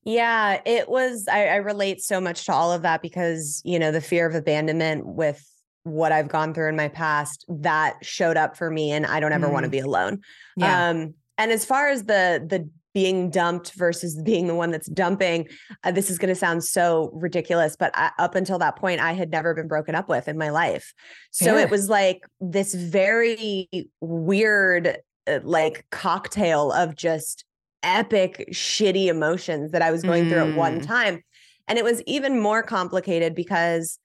Yeah, 0.05 0.61
it 0.65 0.87
was. 0.87 1.27
I, 1.27 1.47
I 1.47 1.55
relate 1.55 2.01
so 2.01 2.21
much 2.21 2.45
to 2.45 2.53
all 2.53 2.71
of 2.71 2.83
that 2.83 3.01
because, 3.01 3.61
you 3.65 3.79
know, 3.79 3.91
the 3.91 4.01
fear 4.01 4.27
of 4.27 4.35
abandonment 4.35 5.05
with 5.05 5.43
what 5.83 6.11
I've 6.11 6.27
gone 6.27 6.53
through 6.53 6.69
in 6.69 6.75
my 6.75 6.87
past 6.87 7.45
that 7.47 7.97
showed 8.03 8.37
up 8.37 8.55
for 8.57 8.71
me 8.71 8.91
and 8.91 9.05
I 9.05 9.19
don't 9.19 9.33
ever 9.33 9.49
want 9.49 9.63
to 9.65 9.67
Mm. 9.69 9.71
be 9.71 9.79
alone. 9.79 10.21
Yeah. 10.57 10.89
Um 10.89 11.13
and 11.37 11.51
as 11.51 11.65
far 11.65 11.89
as 11.89 12.05
the 12.05 12.43
the 12.47 12.69
being 12.93 13.29
dumped 13.29 13.73
versus 13.73 14.15
being 14.23 14.47
the 14.47 14.55
one 14.55 14.71
that's 14.71 14.87
dumping, 14.87 15.49
uh, 15.83 15.91
this 15.91 16.09
is 16.09 16.17
going 16.17 16.29
to 16.29 16.35
sound 16.35 16.63
so 16.63 17.11
ridiculous, 17.13 17.75
but 17.75 17.91
I, 17.93 18.09
up 18.17 18.35
until 18.35 18.57
that 18.59 18.77
point 18.77 19.01
I 19.01 19.11
had 19.11 19.29
never 19.31 19.53
been 19.53 19.67
broken 19.67 19.95
up 19.95 20.07
with 20.07 20.29
in 20.29 20.37
my 20.37 20.49
life. 20.49 20.93
So 21.31 21.55
Fair. 21.55 21.59
it 21.59 21.69
was 21.69 21.89
like 21.89 22.21
this 22.39 22.73
very 22.73 23.67
weird 23.99 24.97
uh, 25.27 25.39
like 25.43 25.85
cocktail 25.91 26.71
of 26.71 26.95
just 26.95 27.43
epic 27.85 28.49
shitty 28.51 29.05
emotions 29.07 29.71
that 29.71 29.81
I 29.81 29.91
was 29.91 30.03
going 30.03 30.27
through 30.27 30.49
at 30.51 30.57
one 30.57 30.81
Mm. 30.81 30.85
time. 30.85 31.21
And 31.67 31.77
it 31.77 31.83
was 31.83 32.01
even 32.05 32.39
more 32.39 32.61
complicated 32.63 33.33
because 33.35 33.97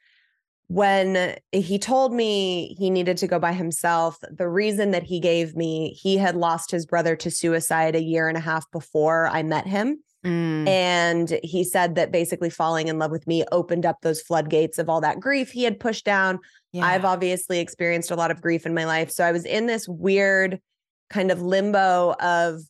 when 0.69 1.37
he 1.51 1.79
told 1.81 2.13
me 2.13 2.77
he 2.79 2.91
needed 2.91 3.17
to 3.17 3.27
go 3.27 3.41
by 3.41 3.53
himself, 3.53 4.17
the 4.31 4.49
reason 4.49 4.93
that 4.93 5.03
he 5.03 5.19
gave 5.19 5.57
me, 5.57 5.99
he 6.01 6.17
had 6.17 6.37
lost 6.37 6.71
his 6.71 6.87
brother 6.87 7.17
to 7.17 7.31
suicide 7.31 7.97
a 7.97 8.03
year 8.03 8.29
and 8.29 8.37
a 8.37 8.41
half 8.41 8.71
before 8.71 9.27
I 9.27 9.43
met 9.43 9.67
him. 9.67 10.03
Mm. 10.25 10.69
And 10.69 11.41
he 11.43 11.65
said 11.65 11.97
that 11.97 12.13
basically 12.13 12.51
falling 12.51 12.89
in 12.89 12.99
love 12.99 13.11
with 13.11 13.27
me 13.27 13.45
opened 13.51 13.85
up 13.85 13.97
those 14.03 14.21
floodgates 14.21 14.79
of 14.79 14.89
all 14.89 15.01
that 15.01 15.19
grief 15.19 15.51
he 15.51 15.65
had 15.65 15.81
pushed 15.81 16.05
down. 16.05 16.39
Yeah. 16.73 16.85
I've 16.85 17.05
obviously 17.05 17.59
experienced 17.59 18.11
a 18.13 18.17
lot 18.17 18.31
of 18.31 18.41
grief 18.41 18.65
in 18.65 18.75
my 18.75 18.85
life. 18.85 19.11
So 19.11 19.25
I 19.25 19.33
was 19.33 19.45
in 19.45 19.67
this 19.67 19.89
weird 19.89 20.61
kind 21.09 21.33
of 21.33 21.43
limbo 21.43 22.15
of 22.21 22.61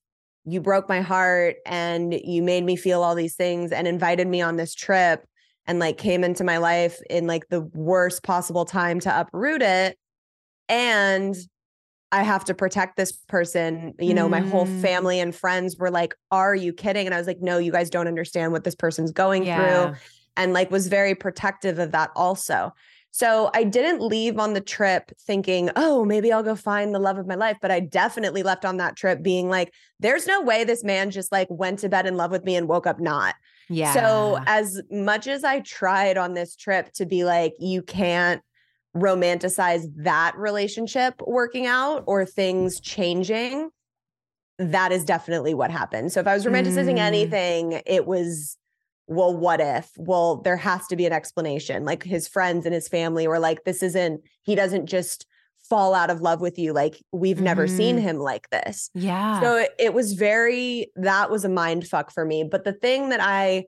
you 0.44 0.61
broke 0.61 0.88
my 0.88 1.00
heart 1.00 1.56
and 1.66 2.14
you 2.14 2.42
made 2.42 2.64
me 2.64 2.76
feel 2.76 3.02
all 3.02 3.14
these 3.14 3.37
things 3.37 3.73
and 3.73 3.87
invited 3.87 4.26
me 4.26 4.40
on 4.40 4.56
this 4.56 4.75
trip 4.75 5.25
and 5.66 5.78
like 5.78 5.99
came 5.99 6.25
into 6.25 6.44
my 6.44 6.56
life 6.59 6.99
in 7.11 7.26
like 7.26 7.49
the 7.49 7.61
worst 7.61 8.23
possible 8.23 8.64
time 8.64 9.00
to 9.00 9.20
uproot 9.20 9.62
it. 9.62 9.99
And 10.68 11.37
I 12.12 12.23
have 12.23 12.44
to 12.47 12.54
protect 12.54 12.97
this 12.97 13.12
person. 13.12 13.94
You 14.00 14.14
know, 14.14 14.28
my 14.28 14.40
whole 14.40 14.66
Mm. 14.66 14.80
family 14.80 15.20
and 15.20 15.35
friends 15.35 15.76
were 15.78 15.90
like, 15.90 16.14
Are 16.30 16.54
you 16.54 16.73
kidding? 16.73 17.06
And 17.06 17.14
I 17.14 17.18
was 17.18 17.26
like, 17.26 17.40
No, 17.40 17.59
you 17.59 17.70
guys 17.70 17.90
don't 17.90 18.09
understand 18.09 18.52
what 18.52 18.64
this 18.64 18.75
person's 18.75 19.12
going 19.12 19.44
Yeah. 19.44 19.54
through. 19.90 19.99
And 20.37 20.52
like 20.52 20.70
was 20.70 20.88
very 20.88 21.14
protective 21.14 21.78
of 21.78 21.92
that 21.92 22.11
also. 22.16 22.73
So 23.12 23.50
I 23.55 23.64
didn't 23.64 24.00
leave 24.00 24.38
on 24.38 24.55
the 24.55 24.61
trip 24.61 25.11
thinking, 25.21 25.71
oh, 25.75 26.05
maybe 26.05 26.33
I'll 26.33 26.43
go 26.45 26.55
find 26.55 26.95
the 26.95 26.99
love 27.00 27.19
of 27.19 27.26
my 27.26 27.35
life. 27.35 27.57
But 27.61 27.71
I 27.71 27.81
definitely 27.81 28.43
left 28.43 28.64
on 28.64 28.76
that 28.76 28.97
trip 28.97 29.23
being 29.23 29.49
like, 29.49 29.75
there's 29.99 30.26
no 30.26 30.40
way 30.43 30.62
this 30.64 30.85
man 30.85 31.11
just 31.11 31.33
like 31.33 31.49
went 31.50 31.81
to 31.81 31.88
bed 31.88 32.07
in 32.07 32.17
love 32.17 32.31
with 32.31 32.45
me 32.45 32.55
and 32.57 32.69
woke 32.69 32.87
up 32.87 33.00
not. 33.00 33.35
Yeah. 33.69 33.93
So 33.95 34.38
as 34.47 34.81
much 34.90 35.26
as 35.26 35.45
I 35.45 35.61
tried 35.61 36.19
on 36.19 36.35
this 36.35 36.55
trip 36.55 36.93
to 36.95 37.07
be 37.07 37.25
like, 37.25 37.55
you 37.59 37.83
can't 37.83 38.43
romanticize 38.97 39.87
that 39.97 40.37
relationship 40.37 41.14
working 41.26 41.67
out 41.67 42.05
or 42.07 42.25
things 42.25 42.81
changing, 42.81 43.71
that 44.59 44.93
is 44.93 45.05
definitely 45.05 45.55
what 45.55 45.71
happened. 45.71 46.12
So 46.12 46.21
if 46.21 46.26
I 46.26 46.35
was 46.35 46.45
romanticizing 46.45 46.97
Mm. 46.97 46.99
anything, 46.99 47.83
it 47.87 48.07
was, 48.07 48.57
well, 49.11 49.37
what 49.37 49.61
if? 49.61 49.90
Well, 49.97 50.37
there 50.37 50.57
has 50.57 50.87
to 50.87 50.97
be 50.97 51.05
an 51.05 51.12
explanation. 51.12 51.85
Like 51.85 52.05
his 52.05 52.29
friends 52.29 52.64
and 52.64 52.73
his 52.73 52.87
family 52.88 53.26
were 53.26 53.40
like, 53.40 53.64
this 53.64 53.83
isn't, 53.83 54.21
he 54.43 54.55
doesn't 54.55 54.87
just 54.87 55.26
fall 55.69 55.95
out 55.95 56.11
of 56.11 56.21
love 56.21 56.40
with 56.40 56.59
you. 56.59 56.73
Like 56.73 57.02
we've 57.12 57.40
never 57.40 57.67
seen 57.67 57.97
Mhm. 57.97 58.02
him 58.02 58.17
like 58.19 58.49
this. 58.50 58.88
yeah. 58.95 59.40
So 59.40 59.57
it, 59.57 59.71
it 59.79 59.95
was 59.95 60.12
very, 60.14 60.90
that 60.95 61.29
was 61.31 61.45
a 61.45 61.49
mind 61.49 61.87
fuck 61.88 62.12
for 62.12 62.25
me. 62.25 62.45
But 62.45 62.62
the 62.64 62.73
thing 62.73 63.09
that 63.11 63.21
I 63.21 63.64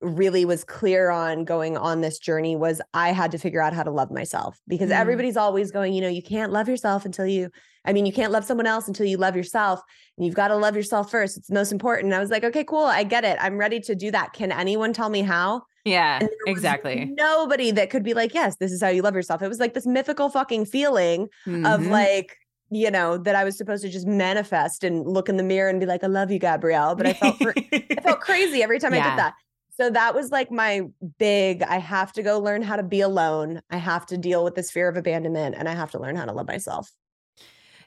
really 0.00 0.44
was 0.44 0.62
clear 0.62 1.10
on 1.10 1.44
going 1.44 1.76
on 1.76 2.00
this 2.00 2.18
journey 2.18 2.54
was 2.54 2.80
I 2.94 3.10
had 3.12 3.32
to 3.32 3.38
figure 3.38 3.62
out 3.62 3.72
how 3.72 3.82
to 3.82 3.90
love 3.90 4.10
myself 4.10 4.60
because 4.68 4.90
Mm. 4.90 5.00
everybody's 5.00 5.36
always 5.36 5.70
going, 5.72 5.94
you 5.94 6.00
know, 6.00 6.08
you 6.08 6.22
can't 6.22 6.52
love 6.52 6.68
yourself 6.68 7.04
until 7.04 7.26
you, 7.26 7.50
I 7.86 7.92
mean, 7.92 8.06
you 8.06 8.12
can't 8.12 8.32
love 8.32 8.44
someone 8.44 8.66
else 8.66 8.88
until 8.88 9.06
you 9.06 9.16
love 9.16 9.36
yourself. 9.36 9.80
And 10.16 10.26
you've 10.26 10.34
got 10.34 10.48
to 10.48 10.56
love 10.56 10.74
yourself 10.76 11.10
first. 11.10 11.36
It's 11.36 11.50
most 11.50 11.72
important. 11.72 12.06
And 12.06 12.14
I 12.14 12.20
was 12.20 12.30
like, 12.30 12.44
okay, 12.44 12.64
cool. 12.64 12.84
I 12.84 13.04
get 13.04 13.24
it. 13.24 13.36
I'm 13.40 13.58
ready 13.58 13.80
to 13.80 13.94
do 13.94 14.10
that. 14.10 14.32
Can 14.32 14.50
anyone 14.52 14.92
tell 14.92 15.08
me 15.08 15.22
how? 15.22 15.62
yeah. 15.84 16.14
And 16.20 16.22
there 16.28 16.36
was 16.46 16.52
Exactly. 16.52 17.12
Nobody 17.16 17.70
that 17.70 17.90
could 17.90 18.02
be 18.02 18.12
like, 18.14 18.34
yes, 18.34 18.56
this 18.56 18.72
is 18.72 18.82
how 18.82 18.88
you 18.88 19.02
love 19.02 19.14
yourself. 19.14 19.40
It 19.42 19.48
was 19.48 19.60
like 19.60 19.74
this 19.74 19.86
mythical 19.86 20.28
fucking 20.28 20.64
feeling 20.66 21.28
of 21.46 21.80
Mhm. 21.82 21.90
like 21.90 22.36
you 22.70 22.90
know 22.90 23.16
that 23.16 23.36
I 23.36 23.44
was 23.44 23.56
supposed 23.56 23.84
to 23.84 23.88
just 23.88 24.08
manifest 24.08 24.82
and 24.82 25.06
look 25.06 25.28
in 25.28 25.36
the 25.36 25.44
mirror 25.44 25.68
and 25.68 25.78
be 25.78 25.86
like 25.86 26.02
I 26.02 26.08
love 26.08 26.32
you 26.32 26.40
Gabrielle 26.40 26.96
but 26.96 27.06
I 27.06 27.12
felt 27.12 27.36
fr- 27.36 27.52
I 27.72 28.00
felt 28.02 28.20
crazy 28.20 28.60
every 28.64 28.80
time 28.80 28.92
I 28.92 28.96
did 28.96 29.18
that 29.20 29.34
so 29.76 29.88
that 29.90 30.16
was 30.16 30.32
like 30.32 30.50
my 30.50 30.82
big 31.20 31.62
I 31.62 31.78
have 31.78 32.12
to 32.14 32.24
go 32.24 32.40
learn 32.40 32.62
how 32.62 32.74
to 32.74 32.82
be 32.82 33.02
alone 33.02 33.60
I 33.70 33.76
have 33.76 34.04
to 34.06 34.18
deal 34.18 34.42
with 34.42 34.56
this 34.56 34.72
fear 34.72 34.88
of 34.88 34.96
abandonment 34.96 35.54
and 35.56 35.68
I 35.68 35.74
have 35.76 35.92
to 35.92 36.00
learn 36.00 36.16
how 36.16 36.24
to 36.24 36.32
love 36.32 36.48
myself 36.48 36.90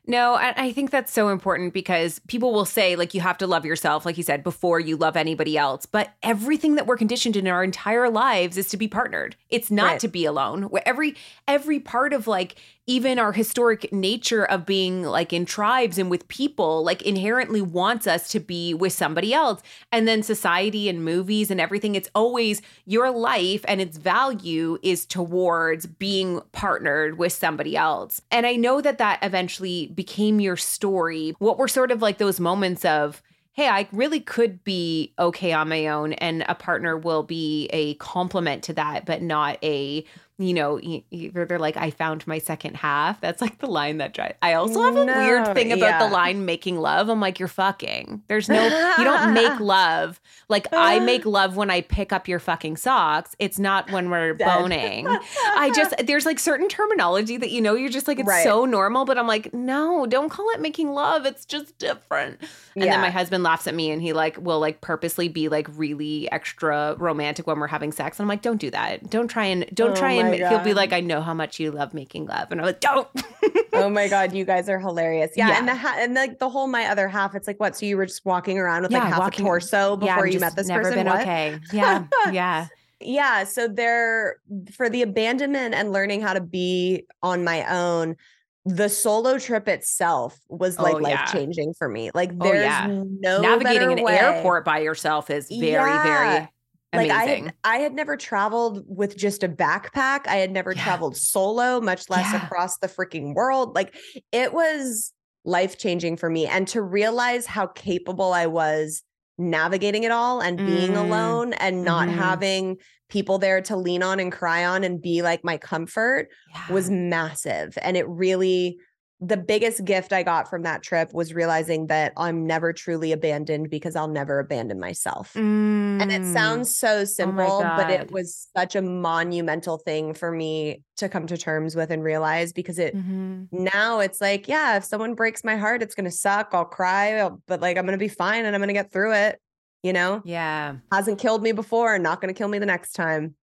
No, 0.10 0.34
I 0.34 0.72
think 0.72 0.90
that's 0.90 1.14
so 1.14 1.30
important 1.30 1.72
because 1.72 2.18
people 2.28 2.52
will 2.52 2.66
say, 2.66 2.96
like, 2.96 3.14
you 3.14 3.22
have 3.22 3.38
to 3.38 3.46
love 3.48 3.64
yourself, 3.64 4.08
like 4.08 4.18
you 4.18 4.24
said, 4.24 4.44
before 4.44 4.80
you 4.80 4.98
love 4.98 5.16
anybody 5.16 5.56
else. 5.56 5.86
But 5.86 6.12
everything 6.24 6.76
that 6.76 6.88
we're 6.88 6.98
conditioned 6.98 7.36
in 7.36 7.46
our 7.46 7.64
entire 7.64 8.10
lives 8.10 8.58
is 8.58 8.70
to 8.70 8.78
be 8.78 8.88
partnered. 8.88 9.36
It's 9.50 9.70
not 9.70 9.86
Right. 9.92 10.00
to 10.00 10.08
be 10.08 10.26
alone. 10.26 10.68
Every 10.84 11.16
every 11.48 11.80
part 11.80 12.14
of 12.14 12.26
like 12.26 12.56
even 12.90 13.20
our 13.20 13.34
historic 13.34 13.94
nature 13.94 14.44
of 14.44 14.66
being 14.66 15.04
like 15.04 15.32
in 15.32 15.46
tribes 15.46 16.00
and 16.00 16.10
with 16.10 16.28
people, 16.28 16.84
like 16.84 17.04
inherently 17.04 17.62
wants 17.62 18.08
us 18.08 18.28
to 18.30 18.40
be 18.40 18.74
with 18.74 18.92
somebody 18.92 19.32
else. 19.32 19.62
And 19.92 20.08
then 20.08 20.24
society 20.24 20.90
and 20.90 21.06
movies 21.06 21.52
and 21.52 21.62
everything, 21.62 21.94
it's 21.94 22.10
always 22.16 22.64
your 22.88 23.12
life 23.12 23.64
and 23.68 23.80
its 23.80 24.00
value 24.00 24.80
is 24.82 25.06
towards 25.06 25.86
being 25.86 26.42
partnered 26.52 27.20
with 27.20 27.32
somebody 27.32 27.78
else. 27.78 28.24
And 28.32 28.48
I 28.48 28.56
know 28.56 28.82
that 28.82 28.98
that 28.98 29.20
eventually 29.22 29.86
became 29.94 30.40
your 30.40 30.58
story. 30.58 31.36
What 31.38 31.60
were 31.60 31.68
sort 31.68 31.92
of 31.92 32.02
like 32.02 32.18
those 32.18 32.40
moments 32.40 32.84
of, 32.86 33.22
hey, 33.54 33.68
I 33.68 33.88
really 33.92 34.20
could 34.20 34.64
be 34.64 35.14
okay 35.20 35.54
on 35.54 35.70
my 35.70 35.88
own, 35.88 36.14
and 36.14 36.44
a 36.48 36.56
partner 36.56 36.98
will 36.98 37.22
be 37.22 37.70
a 37.72 37.94
complement 37.96 38.64
to 38.64 38.74
that, 38.74 39.06
but 39.06 39.22
not 39.22 39.64
a 39.64 40.06
you 40.40 40.54
know, 40.54 40.80
either 41.12 41.46
they're 41.46 41.60
like, 41.60 41.76
I 41.76 41.92
found 41.92 42.26
my 42.26 42.38
second 42.40 42.78
half. 42.78 43.20
That's 43.20 43.42
like 43.42 43.58
the 43.58 43.68
line 43.68 43.98
that 43.98 44.14
drives. 44.14 44.36
I 44.42 44.54
also 44.54 44.82
have 44.84 44.96
a 44.96 45.04
No, 45.06 45.18
weird 45.18 45.54
thing 45.54 45.74
about 45.74 45.86
yeah. 45.86 46.08
the 46.08 46.14
line 46.14 46.46
making 46.46 46.78
love. 46.80 47.10
I'm 47.10 47.20
like, 47.20 47.40
you're 47.40 47.50
fucking. 47.50 48.24
There's 48.28 48.48
no, 48.48 48.64
you 48.98 49.04
don't 49.04 49.34
make 49.34 49.60
love. 49.60 50.22
Like, 50.48 50.68
I 50.72 51.00
make 51.02 51.26
love 51.40 51.58
when 51.58 51.70
I 51.70 51.82
pick 51.82 52.14
up 52.14 52.30
your 52.30 52.40
fucking 52.40 52.78
socks. 52.78 53.36
It's 53.38 53.60
not 53.60 53.92
when 53.92 54.10
we're 54.10 54.34
boning. 54.36 55.08
I 55.10 55.72
just, 55.76 55.94
there's 56.08 56.26
like 56.26 56.40
certain 56.40 56.70
terminology 56.70 57.36
that 57.36 57.52
you 57.52 57.60
know, 57.60 57.76
you're 57.76 57.90
just 57.90 58.08
like, 58.08 58.18
it's 58.20 58.28
Right. 58.30 58.44
so 58.44 58.64
normal. 58.64 59.04
But 59.04 59.18
I'm 59.18 59.28
like, 59.28 59.54
no, 59.54 60.06
don't 60.06 60.30
call 60.30 60.50
it 60.52 60.62
making 60.62 60.94
love. 60.94 61.26
It's 61.26 61.44
just 61.44 61.78
different. 61.80 62.40
And 62.76 62.84
then 62.86 63.02
my 63.02 63.10
husband 63.10 63.44
laughs 63.44 63.68
at 63.68 63.76
me 63.76 63.92
and 63.92 64.02
he 64.02 64.14
like 64.14 64.38
will 64.38 64.62
like 64.62 64.80
purposely 64.80 65.28
be 65.28 65.50
like 65.50 65.68
really 65.76 66.32
extra 66.32 66.96
romantic 66.98 67.46
when 67.46 67.60
we're 67.60 67.68
having 67.68 67.92
sex. 67.92 68.18
And 68.20 68.24
I'm 68.24 68.30
like, 68.30 68.42
don't 68.42 68.56
do 68.62 68.72
that. 68.72 69.10
Don't 69.10 69.28
try 69.28 69.44
and 69.46 69.66
don't 69.74 69.92
Oh 69.92 69.96
try 69.96 70.14
and 70.14 70.29
my 70.32 70.38
he'll 70.38 70.60
be 70.64 70.74
like, 70.74 70.94
I 70.94 71.00
know 71.02 71.22
how 71.22 71.34
much 71.34 71.60
you 71.60 71.72
love 71.72 71.94
making 71.94 72.26
love. 72.26 72.52
And 72.52 72.60
I'm 72.62 72.66
like, 72.68 72.80
don't. 72.80 73.08
oh 73.74 73.90
my 73.90 74.08
god 74.10 74.34
you 74.34 74.44
guys 74.44 74.68
are 74.68 74.80
hilarious 74.80 75.32
yeah, 75.38 75.50
Yeah. 75.50 75.60
and 75.60 75.68
the 75.68 75.76
ha- 75.76 75.96
and 76.00 76.14
like 76.14 76.40
the 76.40 76.50
whole 76.50 76.68
my 76.68 76.88
other 76.88 77.08
half 77.08 77.34
it's 77.36 77.48
like 77.48 77.60
what 77.62 77.78
so 77.78 77.86
you 77.86 77.96
were 77.96 78.06
just 78.08 78.26
walking 78.26 78.58
around 78.58 78.82
with 78.82 78.92
like 78.92 79.04
half 79.04 79.20
walking- 79.20 79.46
a 79.46 79.48
torso 79.48 79.92
yeah, 80.02 80.16
before 80.16 80.26
I'm 80.26 80.32
you 80.34 80.40
met 80.40 80.56
this 80.56 80.68
never 80.68 80.84
person 80.84 80.98
been 80.98 81.08
what? 81.08 81.22
okay. 81.22 81.58
Yeah. 81.72 82.06
Yeah. 82.32 82.68
yeah 83.00 83.44
so 83.46 83.68
there 83.70 84.38
for 84.74 84.90
the 84.90 85.02
abandonment 85.04 85.76
and 85.76 85.94
learning 85.94 86.20
how 86.22 86.34
to 86.34 86.42
be 86.42 87.06
on 87.24 87.44
my 87.46 87.64
own 87.74 88.18
the 88.66 88.90
solo 88.90 89.38
trip 89.40 89.68
itself 89.70 90.38
was 90.50 90.78
like 90.78 90.96
Oh, 90.96 91.00
yeah. 91.00 91.22
life 91.22 91.32
changing 91.32 91.74
for 91.78 91.88
me 91.88 92.12
like 92.14 92.32
Oh, 92.42 92.44
there's 92.44 92.64
yeah. 92.66 92.88
no 92.88 93.40
Navigating 93.42 93.98
an 94.00 94.04
way. 94.04 94.18
airport 94.20 94.66
by 94.66 94.80
yourself 94.80 95.30
is 95.30 95.48
very, 95.48 95.62
Yeah. 95.72 96.04
very 96.04 96.50
like 96.94 97.12
I 97.12 97.24
had, 97.26 97.54
I 97.64 97.78
had 97.78 97.94
never 97.94 98.18
traveled 98.18 98.84
with 98.88 99.16
just 99.18 99.44
a 99.44 99.50
backpack. 99.50 100.28
I 100.28 100.36
had 100.38 100.52
never 100.52 100.74
Yeah. 100.74 100.84
traveled 100.84 101.18
solo, 101.18 101.80
much 101.80 102.10
less 102.10 102.32
Yeah. 102.34 102.46
across 102.46 102.78
the 102.78 102.88
freaking 102.88 103.34
world. 103.36 103.76
Like 103.76 103.96
it 104.32 104.54
was 104.54 105.14
life 105.46 105.78
changing 105.78 106.18
for 106.18 106.30
me. 106.30 106.48
And 106.48 106.68
to 106.70 106.82
realize 106.82 107.46
how 107.46 107.68
capable 107.68 108.34
I 108.34 108.48
was 108.48 109.04
navigating 109.38 110.04
it 110.04 110.12
all 110.12 110.42
and 110.42 110.58
being 110.58 110.92
Mm. 110.92 110.98
alone 111.06 111.54
and 111.54 111.84
not 111.86 112.08
Mhm. 112.10 112.16
having 112.16 112.78
people 113.08 113.38
there 113.38 113.62
to 113.62 113.76
lean 113.78 114.04
on 114.04 114.20
and 114.20 114.32
cry 114.32 114.66
on 114.66 114.84
and 114.84 115.02
be 115.02 115.22
like 115.22 115.44
my 115.44 115.58
comfort 115.58 116.28
Yeah. 116.54 116.74
was 116.74 116.90
massive. 116.90 117.78
And 117.82 117.96
it 117.98 118.08
really, 118.08 118.78
the 119.22 119.38
biggest 119.38 119.84
gift 119.84 120.14
I 120.14 120.24
got 120.24 120.50
from 120.50 120.64
that 120.64 120.82
trip 120.82 121.14
was 121.14 121.34
realizing 121.34 121.88
that 121.88 122.14
I'm 122.16 122.48
never 122.48 122.72
truly 122.72 123.12
abandoned 123.12 123.70
because 123.70 123.96
I'll 123.96 124.08
never 124.08 124.40
abandon 124.40 124.80
myself. 124.80 125.36
And 125.36 126.12
it 126.12 126.22
Mm. 126.22 126.34
sounds 126.34 126.78
so 126.78 127.04
simple, 127.04 127.60
but 127.60 127.90
it 127.90 128.12
was 128.12 128.48
such 128.56 128.76
a 128.78 128.82
monumental 128.82 129.78
thing 129.78 130.14
for 130.14 130.32
me 130.32 130.84
to 130.98 131.10
come 131.10 131.28
to 131.28 131.38
terms 131.38 131.76
with 131.76 131.92
and 131.92 132.02
realize 132.02 132.54
because 132.54 132.80
it 132.80 132.96
Mhm. 132.96 133.48
now 133.52 134.00
it's 134.00 134.22
like, 134.22 134.48
yeah, 134.48 134.78
if 134.78 134.86
someone 134.86 135.16
breaks 135.16 135.44
my 135.44 135.58
heart, 135.58 135.82
it's 135.84 135.96
going 135.96 136.06
to 136.06 136.12
suck. 136.12 136.50
I'll 136.54 136.64
cry, 136.64 137.30
but 137.48 137.60
like 137.60 137.78
I'm 137.78 137.86
going 137.86 137.98
to 138.00 138.04
be 138.04 138.08
fine 138.08 138.46
and 138.46 138.56
I'm 138.56 138.62
going 138.62 138.68
to 138.70 138.74
get 138.74 138.92
through 138.92 139.14
it. 139.14 139.40
you 139.82 139.94
know? 139.94 140.22
Yeah. 140.26 140.76
Hasn't 140.92 141.20
killed 141.20 141.42
me 141.42 141.54
before 141.54 141.94
and 141.94 142.04
not 142.04 142.20
going 142.20 142.34
to 142.34 142.38
kill 142.38 142.50
me 142.50 142.60
the 142.60 142.66
next 142.66 142.92
time. 142.92 143.36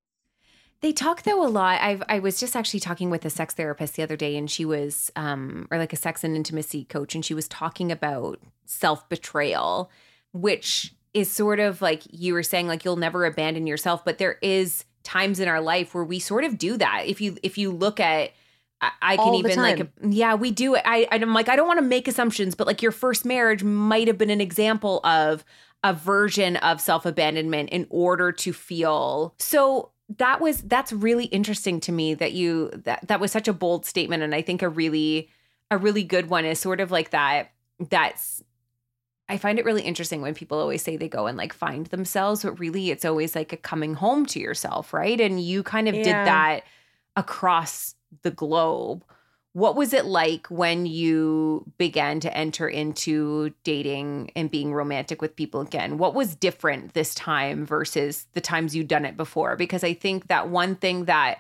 They 0.87 0.93
talk 0.93 1.25
though 1.25 1.45
a 1.45 1.49
lot. 1.49 1.81
I've 1.81 2.05
I 2.09 2.21
was 2.21 2.39
just 2.39 2.55
actually 2.55 2.79
talking 2.79 3.11
with 3.11 3.25
a 3.25 3.31
sex 3.31 3.55
therapist 3.55 3.97
the 3.97 4.05
other 4.05 4.17
day, 4.17 4.37
and 4.37 4.49
she 4.49 4.65
was, 4.65 5.11
um, 5.17 5.67
or 5.69 5.79
like 5.79 5.93
a 5.93 5.97
sex 5.97 6.23
and 6.23 6.37
intimacy 6.37 6.85
coach, 6.85 7.17
and 7.17 7.25
she 7.25 7.35
was 7.35 7.49
talking 7.49 7.91
about 7.91 8.39
self 8.67 9.09
betrayal, 9.09 9.91
which 10.33 10.95
is 11.13 11.29
sort 11.29 11.59
of 11.59 11.83
like 11.83 12.03
you 12.13 12.35
were 12.35 12.45
saying, 12.45 12.69
like 12.69 12.85
you'll 12.85 12.95
never 12.95 13.27
abandon 13.27 13.67
yourself, 13.67 14.05
but 14.05 14.19
there 14.19 14.39
is 14.43 14.85
times 15.03 15.41
in 15.41 15.49
our 15.49 15.61
life 15.61 15.93
where 15.93 16.05
we 16.05 16.21
sort 16.21 16.45
of 16.45 16.57
do 16.57 16.77
that. 16.77 17.07
If 17.07 17.21
you 17.21 17.37
if 17.43 17.59
you 17.59 17.73
look 17.73 17.99
at 17.99 18.31
I, 18.81 18.91
I 19.03 19.17
can 19.17 19.35
even 19.35 19.57
like 19.57 19.91
yeah 20.03 20.37
we 20.37 20.53
do 20.53 20.77
it 20.77 20.83
I 20.85 21.09
I'm 21.11 21.35
like 21.35 21.49
I 21.49 21.57
don't 21.57 21.67
want 21.67 21.79
to 21.79 21.85
make 21.85 22.07
assumptions 22.07 22.55
but 22.55 22.69
like 22.69 22.81
your 22.81 22.93
first 22.93 23.25
marriage 23.25 23.65
might 23.65 24.07
have 24.07 24.19
been 24.19 24.31
an 24.31 24.41
example 24.41 25.01
of 25.03 25.45
a 25.83 25.93
version 25.93 26.57
of 26.59 26.81
self-abandonment 26.81 27.71
in 27.71 27.89
order 27.91 28.31
to 28.31 28.53
feel 28.53 29.35
so 29.41 29.91
that 30.09 30.41
was 30.41 30.63
that's 30.63 30.93
really 30.93 31.25
interesting 31.27 31.81
to 31.81 31.93
me 31.93 32.15
that 32.15 32.33
you 32.33 32.71
that 32.85 33.07
that 33.09 33.21
was 33.21 33.33
such 33.33 33.49
a 33.49 33.53
bold 33.53 33.85
statement 33.85 34.23
and 34.23 34.35
I 34.35 34.43
think 34.43 34.63
a 34.63 34.69
really 34.69 35.29
a 35.71 35.79
really 35.79 36.05
good 36.05 36.31
one 36.31 36.45
is 36.45 36.61
sort 36.61 36.81
of 36.81 36.91
like 36.91 37.11
that 37.11 37.51
that's 37.91 38.43
I 39.29 39.39
find 39.39 39.59
it 39.59 39.65
really 39.65 39.83
interesting 39.83 40.23
when 40.23 40.35
people 40.35 40.59
always 40.59 40.83
say 40.83 40.97
they 40.97 41.09
go 41.09 41.27
and 41.27 41.37
like 41.37 41.53
find 41.53 41.87
themselves, 41.87 42.45
but 42.45 42.61
really 42.61 42.91
it's 42.91 43.05
always 43.05 43.35
like 43.35 43.53
a 43.53 43.57
coming 43.57 43.95
home 43.95 44.25
to 44.27 44.39
yourself, 44.39 44.95
right? 44.95 45.21
And 45.21 45.41
you 45.41 45.65
kind 45.65 45.89
of 45.89 45.95
did 45.95 46.15
that 46.15 46.61
across 47.17 47.97
the 48.23 48.31
globe. 48.31 49.05
What 49.57 49.75
was 49.75 49.95
it 49.95 50.05
like 50.05 50.49
when 50.49 50.85
you 50.85 51.65
began 51.79 52.21
to 52.21 52.37
enter 52.37 52.69
into 52.69 53.55
dating 53.65 54.33
and 54.37 54.51
being 54.51 54.75
romantic 54.75 55.23
with 55.23 55.35
people 55.35 55.63
again? 55.63 55.97
What 55.97 56.15
was 56.15 56.35
different 56.35 56.93
this 56.93 57.15
time 57.15 57.65
versus 57.65 58.27
the 58.35 58.43
times 58.43 58.77
you'd 58.77 58.87
done 58.87 59.07
it 59.07 59.17
before? 59.17 59.57
Because 59.57 59.83
I 59.83 59.95
think 59.95 60.27
that 60.27 60.51
one 60.51 60.75
thing 60.75 61.07
that 61.07 61.39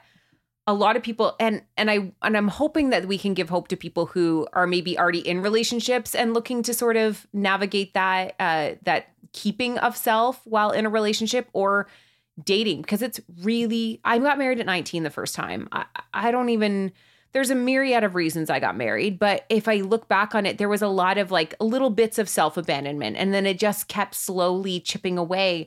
a 0.66 0.72
lot 0.72 0.96
of 0.96 1.02
people 1.02 1.36
and 1.38 1.60
and 1.76 1.90
I 1.90 2.10
and 2.22 2.38
I'm 2.38 2.48
hoping 2.48 2.88
that 2.88 3.04
we 3.04 3.18
can 3.18 3.34
give 3.34 3.50
hope 3.50 3.68
to 3.68 3.76
people 3.76 4.06
who 4.06 4.48
are 4.54 4.66
maybe 4.66 4.98
already 4.98 5.18
in 5.18 5.42
relationships 5.42 6.14
and 6.14 6.32
looking 6.32 6.62
to 6.62 6.72
sort 6.72 6.96
of 6.96 7.26
navigate 7.34 7.92
that 7.92 8.34
uh 8.40 8.76
that 8.84 9.08
keeping 9.34 9.76
of 9.76 9.94
self 9.94 10.40
while 10.46 10.70
in 10.70 10.86
a 10.86 10.88
relationship 10.88 11.50
or 11.52 11.86
dating 12.42 12.80
because 12.80 13.02
it's 13.02 13.20
really 13.42 14.00
I 14.06 14.18
got 14.20 14.38
married 14.38 14.58
at 14.58 14.64
19 14.64 15.02
the 15.02 15.10
first 15.10 15.34
time. 15.34 15.68
I 15.70 15.84
I 16.14 16.30
don't 16.30 16.48
even 16.48 16.92
there's 17.36 17.50
a 17.50 17.54
myriad 17.54 18.02
of 18.02 18.14
reasons 18.14 18.48
I 18.48 18.60
got 18.60 18.78
married, 18.78 19.18
but 19.18 19.44
if 19.50 19.68
I 19.68 19.82
look 19.82 20.08
back 20.08 20.34
on 20.34 20.46
it, 20.46 20.56
there 20.56 20.70
was 20.70 20.80
a 20.80 20.88
lot 20.88 21.18
of 21.18 21.30
like 21.30 21.54
little 21.60 21.90
bits 21.90 22.18
of 22.18 22.30
self 22.30 22.56
abandonment, 22.56 23.18
and 23.18 23.34
then 23.34 23.44
it 23.44 23.58
just 23.58 23.88
kept 23.88 24.14
slowly 24.14 24.80
chipping 24.80 25.18
away. 25.18 25.66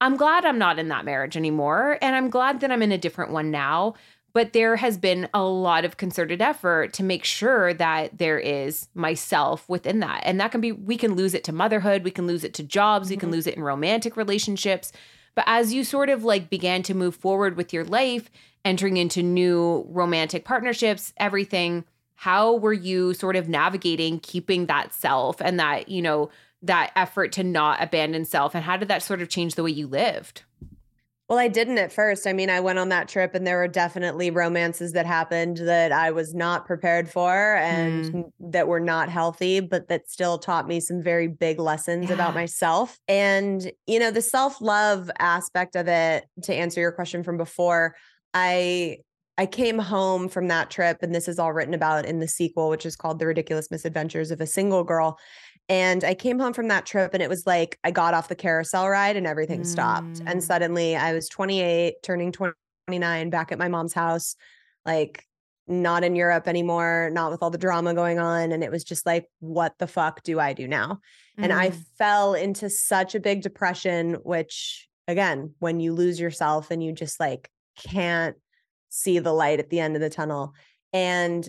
I'm 0.00 0.16
glad 0.16 0.44
I'm 0.44 0.58
not 0.58 0.78
in 0.78 0.86
that 0.90 1.04
marriage 1.04 1.36
anymore, 1.36 1.98
and 2.00 2.14
I'm 2.14 2.30
glad 2.30 2.60
that 2.60 2.70
I'm 2.70 2.82
in 2.82 2.92
a 2.92 2.98
different 2.98 3.32
one 3.32 3.50
now. 3.50 3.94
But 4.32 4.52
there 4.52 4.76
has 4.76 4.96
been 4.96 5.28
a 5.34 5.42
lot 5.42 5.84
of 5.84 5.96
concerted 5.96 6.40
effort 6.40 6.92
to 6.92 7.02
make 7.02 7.24
sure 7.24 7.74
that 7.74 8.18
there 8.18 8.38
is 8.38 8.86
myself 8.94 9.68
within 9.68 9.98
that. 9.98 10.20
And 10.22 10.38
that 10.38 10.52
can 10.52 10.60
be, 10.60 10.70
we 10.70 10.96
can 10.96 11.16
lose 11.16 11.34
it 11.34 11.42
to 11.44 11.52
motherhood, 11.52 12.04
we 12.04 12.12
can 12.12 12.28
lose 12.28 12.44
it 12.44 12.54
to 12.54 12.62
jobs, 12.62 13.10
we 13.10 13.16
can 13.16 13.26
mm-hmm. 13.26 13.34
lose 13.34 13.48
it 13.48 13.56
in 13.56 13.64
romantic 13.64 14.16
relationships. 14.16 14.92
But 15.38 15.44
as 15.46 15.72
you 15.72 15.84
sort 15.84 16.10
of 16.10 16.24
like 16.24 16.50
began 16.50 16.82
to 16.82 16.94
move 16.94 17.14
forward 17.14 17.56
with 17.56 17.72
your 17.72 17.84
life, 17.84 18.28
entering 18.64 18.96
into 18.96 19.22
new 19.22 19.86
romantic 19.88 20.44
partnerships, 20.44 21.12
everything, 21.16 21.84
how 22.16 22.56
were 22.56 22.72
you 22.72 23.14
sort 23.14 23.36
of 23.36 23.48
navigating 23.48 24.18
keeping 24.18 24.66
that 24.66 24.92
self 24.92 25.40
and 25.40 25.60
that, 25.60 25.88
you 25.88 26.02
know, 26.02 26.28
that 26.62 26.90
effort 26.96 27.30
to 27.34 27.44
not 27.44 27.80
abandon 27.80 28.24
self? 28.24 28.56
And 28.56 28.64
how 28.64 28.76
did 28.76 28.88
that 28.88 29.04
sort 29.04 29.22
of 29.22 29.28
change 29.28 29.54
the 29.54 29.62
way 29.62 29.70
you 29.70 29.86
lived? 29.86 30.42
Well, 31.28 31.38
I 31.38 31.48
didn't 31.48 31.76
at 31.76 31.92
first. 31.92 32.26
I 32.26 32.32
mean, 32.32 32.48
I 32.48 32.60
went 32.60 32.78
on 32.78 32.88
that 32.88 33.06
trip 33.06 33.34
and 33.34 33.46
there 33.46 33.58
were 33.58 33.68
definitely 33.68 34.30
romances 34.30 34.92
that 34.92 35.04
happened 35.04 35.58
that 35.58 35.92
I 35.92 36.10
was 36.10 36.34
not 36.34 36.64
prepared 36.64 37.06
for 37.10 37.56
and 37.56 38.04
Mm. 38.06 38.32
that 38.52 38.66
were 38.66 38.80
not 38.80 39.10
healthy, 39.10 39.60
but 39.60 39.88
that 39.88 40.08
still 40.08 40.38
taught 40.38 40.66
me 40.66 40.80
some 40.80 41.02
very 41.02 41.28
big 41.28 41.60
lessons 41.60 42.10
about 42.10 42.32
myself. 42.34 42.98
And, 43.08 43.70
you 43.86 43.98
know, 43.98 44.10
the 44.10 44.22
self 44.22 44.62
love 44.62 45.10
aspect 45.18 45.76
of 45.76 45.86
it, 45.86 46.24
to 46.44 46.54
answer 46.54 46.80
your 46.80 46.92
question 46.92 47.22
from 47.22 47.36
before, 47.36 47.94
I. 48.32 48.98
I 49.40 49.46
came 49.46 49.78
home 49.78 50.28
from 50.28 50.48
that 50.48 50.68
trip, 50.68 50.96
and 51.00 51.14
this 51.14 51.28
is 51.28 51.38
all 51.38 51.52
written 51.52 51.72
about 51.72 52.04
in 52.06 52.18
the 52.18 52.26
sequel, 52.26 52.68
which 52.70 52.84
is 52.84 52.96
called 52.96 53.20
The 53.20 53.26
Ridiculous 53.26 53.70
Misadventures 53.70 54.32
of 54.32 54.40
a 54.40 54.46
Single 54.48 54.82
Girl. 54.82 55.16
And 55.68 56.02
I 56.02 56.14
came 56.14 56.38
home 56.38 56.54
from 56.54 56.68
that 56.68 56.86
trip, 56.86 57.12
and 57.12 57.22
it 57.22 57.28
was 57.28 57.46
like 57.46 57.78
I 57.84 57.90
got 57.90 58.14
off 58.14 58.28
the 58.28 58.34
carousel 58.34 58.88
ride 58.88 59.16
and 59.16 59.26
everything 59.26 59.64
stopped. 59.64 60.20
Mm. 60.20 60.32
And 60.32 60.44
suddenly 60.44 60.96
I 60.96 61.12
was 61.12 61.28
28, 61.28 61.96
turning 62.02 62.32
29, 62.32 63.30
back 63.30 63.52
at 63.52 63.58
my 63.58 63.68
mom's 63.68 63.92
house, 63.92 64.34
like 64.86 65.24
not 65.66 66.02
in 66.04 66.16
Europe 66.16 66.48
anymore, 66.48 67.10
not 67.12 67.30
with 67.30 67.42
all 67.42 67.50
the 67.50 67.58
drama 67.58 67.92
going 67.92 68.18
on. 68.18 68.52
And 68.52 68.64
it 68.64 68.70
was 68.70 68.82
just 68.84 69.04
like, 69.04 69.26
what 69.40 69.74
the 69.78 69.86
fuck 69.86 70.22
do 70.22 70.40
I 70.40 70.54
do 70.54 70.66
now? 70.66 71.00
And 71.36 71.52
I 71.52 71.68
Mm. 71.68 71.84
fell 71.98 72.34
into 72.34 72.70
such 72.70 73.14
a 73.14 73.20
big 73.20 73.42
depression, 73.42 74.14
which 74.22 74.88
again, 75.06 75.54
when 75.58 75.78
you 75.80 75.92
lose 75.92 76.18
yourself 76.18 76.70
and 76.70 76.82
you 76.82 76.92
just 76.92 77.20
like 77.20 77.50
can't 77.78 78.36
see 78.88 79.18
the 79.18 79.32
light 79.32 79.58
at 79.58 79.68
the 79.68 79.80
end 79.80 79.94
of 79.94 80.00
the 80.00 80.10
tunnel. 80.10 80.54
And 80.92 81.48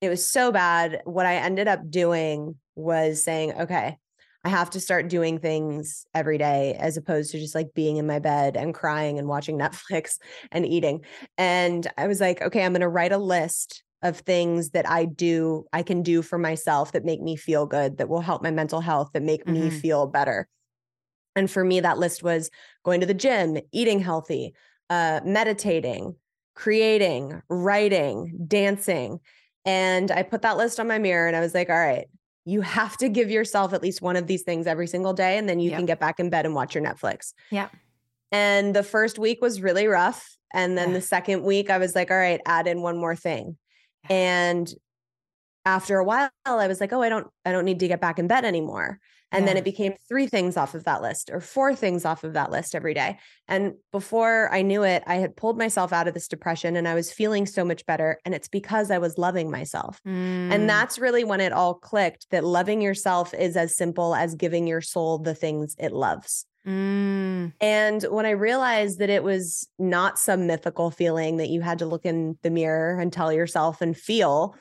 it 0.00 0.08
was 0.08 0.24
so 0.28 0.52
bad. 0.52 1.00
What 1.04 1.26
I 1.26 1.36
ended 1.36 1.68
up 1.68 1.90
doing 1.90 2.56
was 2.74 3.22
saying, 3.22 3.52
okay, 3.54 3.96
I 4.44 4.48
have 4.50 4.68
to 4.70 4.80
start 4.80 5.08
doing 5.08 5.38
things 5.38 6.04
every 6.14 6.36
day 6.36 6.74
as 6.74 6.96
opposed 6.96 7.30
to 7.32 7.38
just 7.38 7.54
like 7.54 7.72
being 7.74 7.96
in 7.96 8.06
my 8.06 8.18
bed 8.18 8.56
and 8.56 8.74
crying 8.74 9.18
and 9.18 9.28
watching 9.28 9.58
Netflix 9.60 10.18
and 10.52 10.66
eating. 10.66 11.04
And 11.38 11.90
I 11.96 12.06
was 12.06 12.20
like, 12.20 12.42
okay, 12.42 12.64
I'm 12.64 12.72
going 12.72 12.80
to 12.82 12.88
write 12.88 13.12
a 13.12 13.18
list 13.18 13.82
of 14.02 14.18
things 14.18 14.70
that 14.70 14.86
I 14.88 15.06
do, 15.06 15.64
I 15.72 15.82
can 15.82 16.02
do 16.02 16.20
for 16.20 16.36
myself 16.38 16.92
that 16.92 17.06
make 17.06 17.22
me 17.22 17.36
feel 17.36 17.64
good, 17.64 17.96
that 17.96 18.10
will 18.10 18.20
help 18.20 18.42
my 18.42 18.50
mental 18.50 18.82
health, 18.82 19.10
that 19.14 19.22
make 19.22 19.46
me 19.46 19.70
Mhm. 19.70 19.70
feel 19.70 20.06
better. 20.06 20.46
And 21.36 21.50
for 21.50 21.64
me, 21.64 21.80
that 21.80 21.98
list 21.98 22.22
was 22.22 22.50
going 22.84 23.00
to 23.00 23.06
the 23.06 23.14
gym, 23.14 23.58
eating 23.72 24.00
healthy, 24.00 24.54
uh, 24.90 25.20
meditating, 25.24 26.14
creating, 26.54 27.42
writing, 27.48 28.38
dancing. 28.46 29.18
And 29.64 30.10
I 30.10 30.22
put 30.22 30.42
that 30.42 30.56
list 30.56 30.78
on 30.78 30.86
my 30.88 30.98
mirror 30.98 31.26
and 31.26 31.34
I 31.36 31.40
was 31.40 31.54
like, 31.54 31.70
all 31.70 31.76
right, 31.78 32.06
you 32.44 32.60
have 32.60 32.96
to 32.98 33.08
give 33.08 33.30
yourself 33.30 33.72
at 33.72 33.82
least 33.82 34.02
one 34.02 34.16
of 34.16 34.26
these 34.26 34.42
things 34.42 34.66
every 34.66 34.86
single 34.86 35.14
day. 35.14 35.38
And 35.38 35.48
then 35.48 35.60
you 35.60 35.70
Yep. 35.70 35.78
can 35.78 35.86
get 35.86 36.00
back 36.00 36.20
in 36.20 36.28
bed 36.30 36.44
and 36.44 36.54
watch 36.54 36.74
your 36.74 36.84
Netflix. 36.84 37.32
Yeah. 37.50 37.68
And 38.30 38.74
the 38.76 38.82
first 38.82 39.18
week 39.18 39.40
was 39.40 39.62
really 39.62 39.86
rough. 39.86 40.36
And 40.52 40.76
then 40.76 40.88
Yeah. 40.88 40.94
the 40.96 41.00
second 41.00 41.42
week, 41.42 41.70
I 41.70 41.78
was 41.78 41.94
like, 41.94 42.10
all 42.10 42.16
right, 42.16 42.40
add 42.46 42.66
in 42.66 42.82
one 42.82 42.98
more 42.98 43.16
thing. 43.16 43.56
And 44.10 44.70
after 45.64 45.98
a 45.98 46.04
while, 46.04 46.28
I 46.44 46.66
was 46.68 46.80
like, 46.80 46.92
oh, 46.92 47.00
I 47.00 47.08
don't, 47.08 47.26
I 47.46 47.52
don't 47.52 47.64
need 47.64 47.80
to 47.80 47.88
get 47.88 48.00
back 48.00 48.18
in 48.18 48.26
bed 48.26 48.44
anymore. 48.44 48.98
And 49.34 49.48
then 49.48 49.56
it 49.56 49.64
became 49.64 49.94
three 50.08 50.26
things 50.26 50.56
off 50.56 50.74
of 50.74 50.84
that 50.84 51.02
list 51.02 51.30
or 51.32 51.40
four 51.40 51.74
things 51.74 52.04
off 52.04 52.24
of 52.24 52.32
that 52.34 52.50
list 52.50 52.74
every 52.74 52.94
day. 52.94 53.18
And 53.48 53.74
before 53.92 54.48
I 54.52 54.62
knew 54.62 54.82
it, 54.82 55.02
I 55.06 55.16
had 55.16 55.36
pulled 55.36 55.58
myself 55.58 55.92
out 55.92 56.08
of 56.08 56.14
this 56.14 56.28
depression 56.28 56.76
and 56.76 56.88
I 56.88 56.94
was 56.94 57.12
feeling 57.12 57.46
so 57.46 57.64
much 57.64 57.84
better. 57.86 58.18
And 58.24 58.34
it's 58.34 58.48
because 58.48 58.90
I 58.90 58.98
was 58.98 59.18
loving 59.18 59.50
myself. 59.50 60.00
Mm. 60.06 60.52
And 60.52 60.68
that's 60.68 60.98
really 60.98 61.24
when 61.24 61.40
it 61.40 61.52
all 61.52 61.74
clicked 61.74 62.30
that 62.30 62.44
loving 62.44 62.80
yourself 62.80 63.34
is 63.34 63.56
as 63.56 63.76
simple 63.76 64.14
as 64.14 64.34
giving 64.34 64.66
your 64.66 64.80
soul 64.80 65.18
the 65.18 65.34
things 65.34 65.74
it 65.78 65.92
loves. 65.92 66.46
Mm. 66.66 67.52
And 67.60 68.02
when 68.04 68.24
I 68.24 68.30
realized 68.30 68.98
that 69.00 69.10
it 69.10 69.22
was 69.22 69.68
not 69.78 70.18
some 70.18 70.46
mythical 70.46 70.90
feeling 70.90 71.36
that 71.36 71.50
you 71.50 71.60
had 71.60 71.78
to 71.80 71.86
look 71.86 72.06
in 72.06 72.38
the 72.42 72.50
mirror 72.50 72.98
and 72.98 73.12
tell 73.12 73.32
yourself 73.32 73.80
and 73.80 73.96
feel, 73.96 74.56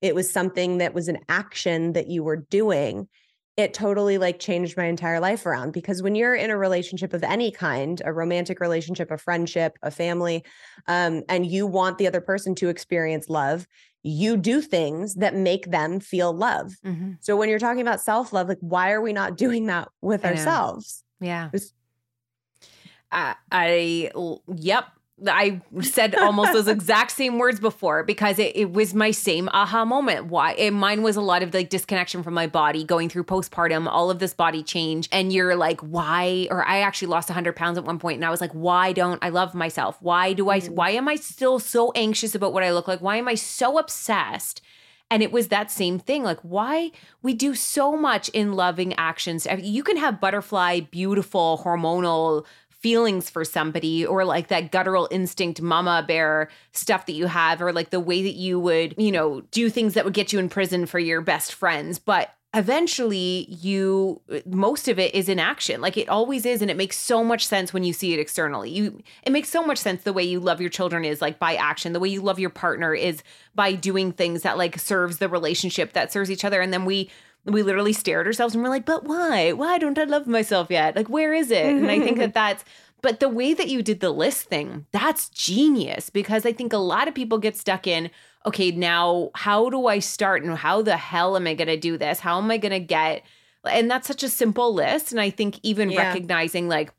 it 0.00 0.14
was 0.14 0.30
something 0.30 0.78
that 0.78 0.94
was 0.94 1.08
an 1.08 1.18
action 1.28 1.94
that 1.94 2.06
you 2.06 2.22
were 2.22 2.36
doing. 2.36 3.08
It 3.58 3.74
totally 3.74 4.18
like 4.18 4.38
changed 4.38 4.76
my 4.76 4.84
entire 4.84 5.18
life 5.18 5.44
around 5.44 5.72
because 5.72 6.00
when 6.00 6.14
you're 6.14 6.36
in 6.36 6.48
a 6.48 6.56
relationship 6.56 7.12
of 7.12 7.24
any 7.24 7.50
kind, 7.50 8.00
a 8.04 8.12
romantic 8.12 8.60
relationship, 8.60 9.10
a 9.10 9.18
friendship, 9.18 9.76
a 9.82 9.90
family, 9.90 10.44
um, 10.86 11.24
and 11.28 11.44
you 11.44 11.66
want 11.66 11.98
the 11.98 12.06
other 12.06 12.20
person 12.20 12.54
to 12.54 12.68
experience 12.68 13.28
love, 13.28 13.66
you 14.04 14.36
do 14.36 14.60
things 14.60 15.16
that 15.16 15.34
make 15.34 15.72
them 15.72 15.98
feel 15.98 16.32
love. 16.32 16.76
Mhm. 16.86 17.16
So 17.20 17.36
when 17.36 17.48
you're 17.48 17.58
talking 17.58 17.82
about 17.82 18.00
self 18.00 18.32
love, 18.32 18.48
like 18.48 18.58
why 18.60 18.92
are 18.92 19.00
we 19.00 19.12
not 19.12 19.36
doing 19.36 19.66
that 19.66 19.88
with 20.02 20.24
I 20.24 20.28
know. 20.28 20.36
ourselves? 20.36 21.02
Yeah. 21.20 21.50
I, 23.10 23.34
I, 23.50 24.10
yep. 24.54 24.86
I 25.26 25.60
said 25.80 26.14
almost 26.14 26.52
those 26.52 26.68
exact 26.68 27.10
same 27.10 27.38
words 27.38 27.58
before 27.58 28.04
because 28.04 28.38
it, 28.38 28.56
it 28.56 28.72
was 28.72 28.94
my 28.94 29.10
same 29.10 29.48
aha 29.52 29.84
moment. 29.84 30.26
Why? 30.26 30.52
And 30.52 30.76
mine 30.76 31.02
was 31.02 31.16
a 31.16 31.20
lot 31.20 31.42
of 31.42 31.52
like 31.52 31.70
disconnection 31.70 32.22
from 32.22 32.34
my 32.34 32.46
body, 32.46 32.84
going 32.84 33.08
through 33.08 33.24
postpartum, 33.24 33.88
all 33.88 34.10
of 34.10 34.18
this 34.18 34.34
body 34.34 34.62
change. 34.62 35.08
And 35.10 35.32
you're 35.32 35.56
like, 35.56 35.80
why? 35.80 36.46
Or 36.50 36.64
I 36.64 36.80
actually 36.80 37.08
lost 37.08 37.28
100 37.28 37.56
pounds 37.56 37.78
at 37.78 37.84
one 37.84 37.98
point 37.98 38.16
and 38.16 38.24
I 38.24 38.30
was 38.30 38.40
like, 38.40 38.52
why 38.52 38.92
don't 38.92 39.22
I 39.22 39.30
love 39.30 39.54
myself? 39.54 39.98
Why 40.00 40.32
do 40.32 40.50
I, 40.50 40.60
mm-hmm. 40.60 40.74
why 40.74 40.90
am 40.90 41.08
I 41.08 41.16
still 41.16 41.58
so 41.58 41.92
anxious 41.92 42.34
about 42.34 42.52
what 42.52 42.62
I 42.62 42.72
look 42.72 42.86
like? 42.86 43.00
Why 43.00 43.16
am 43.16 43.28
I 43.28 43.34
so 43.34 43.78
obsessed? 43.78 44.60
And 45.10 45.22
it 45.22 45.32
was 45.32 45.48
that 45.48 45.70
same 45.70 45.98
thing. 45.98 46.22
Like, 46.22 46.40
why 46.40 46.90
we 47.22 47.32
do 47.32 47.54
so 47.54 47.96
much 47.96 48.28
in 48.30 48.52
loving 48.52 48.92
actions. 48.94 49.46
You 49.58 49.82
can 49.82 49.96
have 49.96 50.20
butterfly, 50.20 50.80
beautiful, 50.80 51.62
hormonal 51.64 52.44
feelings 52.80 53.28
for 53.28 53.44
somebody 53.44 54.06
or 54.06 54.24
like 54.24 54.48
that 54.48 54.70
guttural 54.70 55.08
instinct 55.10 55.60
mama 55.60 56.04
bear 56.06 56.48
stuff 56.72 57.06
that 57.06 57.12
you 57.12 57.26
have 57.26 57.60
or 57.60 57.72
like 57.72 57.90
the 57.90 58.00
way 58.00 58.22
that 58.22 58.34
you 58.34 58.58
would, 58.60 58.94
you 58.96 59.10
know, 59.10 59.40
do 59.50 59.68
things 59.68 59.94
that 59.94 60.04
would 60.04 60.14
get 60.14 60.32
you 60.32 60.38
in 60.38 60.48
prison 60.48 60.86
for 60.86 60.98
your 60.98 61.20
best 61.20 61.54
friends. 61.54 61.98
But 61.98 62.34
eventually 62.54 63.46
you 63.50 64.22
most 64.46 64.88
of 64.88 64.98
it 64.98 65.14
is 65.14 65.28
in 65.28 65.38
action. 65.38 65.80
Like 65.80 65.96
it 65.96 66.08
always 66.08 66.46
is 66.46 66.62
and 66.62 66.70
it 66.70 66.78
makes 66.78 66.98
so 66.98 67.22
much 67.22 67.46
sense 67.46 67.74
when 67.74 67.84
you 67.84 67.92
see 67.92 68.14
it 68.14 68.20
externally. 68.20 68.70
You 68.70 69.02
it 69.24 69.32
makes 69.32 69.50
so 69.50 69.64
much 69.64 69.78
sense 69.78 70.02
the 70.02 70.14
way 70.14 70.22
you 70.22 70.40
love 70.40 70.60
your 70.60 70.70
children 70.70 71.04
is 71.04 71.20
like 71.20 71.38
by 71.38 71.56
action. 71.56 71.92
The 71.92 72.00
way 72.00 72.08
you 72.08 72.22
love 72.22 72.38
your 72.38 72.50
partner 72.50 72.94
is 72.94 73.22
by 73.54 73.74
doing 73.74 74.12
things 74.12 74.42
that 74.42 74.56
like 74.56 74.78
serves 74.78 75.18
the 75.18 75.28
relationship 75.28 75.92
that 75.92 76.12
serves 76.12 76.30
each 76.30 76.44
other. 76.44 76.60
And 76.60 76.72
then 76.72 76.84
we 76.84 77.10
we 77.54 77.62
literally 77.62 77.92
stare 77.92 78.20
at 78.20 78.26
ourselves 78.26 78.54
and 78.54 78.62
we're 78.62 78.70
like 78.70 78.86
but 78.86 79.04
why 79.04 79.52
why 79.52 79.78
don't 79.78 79.98
i 79.98 80.04
love 80.04 80.26
myself 80.26 80.68
yet 80.70 80.94
like 80.96 81.08
where 81.08 81.32
is 81.32 81.50
it 81.50 81.66
and 81.66 81.90
i 81.90 81.98
think 81.98 82.18
that 82.18 82.34
that's 82.34 82.64
but 83.00 83.20
the 83.20 83.28
way 83.28 83.54
that 83.54 83.68
you 83.68 83.82
did 83.82 84.00
the 84.00 84.10
list 84.10 84.48
thing 84.48 84.86
that's 84.92 85.28
genius 85.30 86.10
because 86.10 86.44
i 86.44 86.52
think 86.52 86.72
a 86.72 86.78
lot 86.78 87.08
of 87.08 87.14
people 87.14 87.38
get 87.38 87.56
stuck 87.56 87.86
in 87.86 88.10
okay, 88.46 88.70
now 88.70 89.30
how 89.34 89.68
do 89.68 89.86
I 89.86 89.98
start 89.98 90.42
and 90.42 90.56
how 90.56 90.80
the 90.80 90.96
hell 90.96 91.36
am 91.36 91.46
I 91.46 91.54
going 91.54 91.68
to 91.68 91.76
do 91.76 91.98
this? 91.98 92.20
How 92.20 92.38
am 92.38 92.50
I 92.50 92.56
going 92.56 92.72
to 92.72 92.80
get 92.80 93.22
and 93.64 93.90
that's 93.90 94.06
such 94.06 94.22
a 94.22 94.28
simple 94.28 94.72
list 94.72 95.10
and 95.10 95.20
I 95.20 95.30
think 95.30 95.58
even 95.62 95.90
yeah. 95.90 96.08
recognizing 96.08 96.68
like 96.68 96.92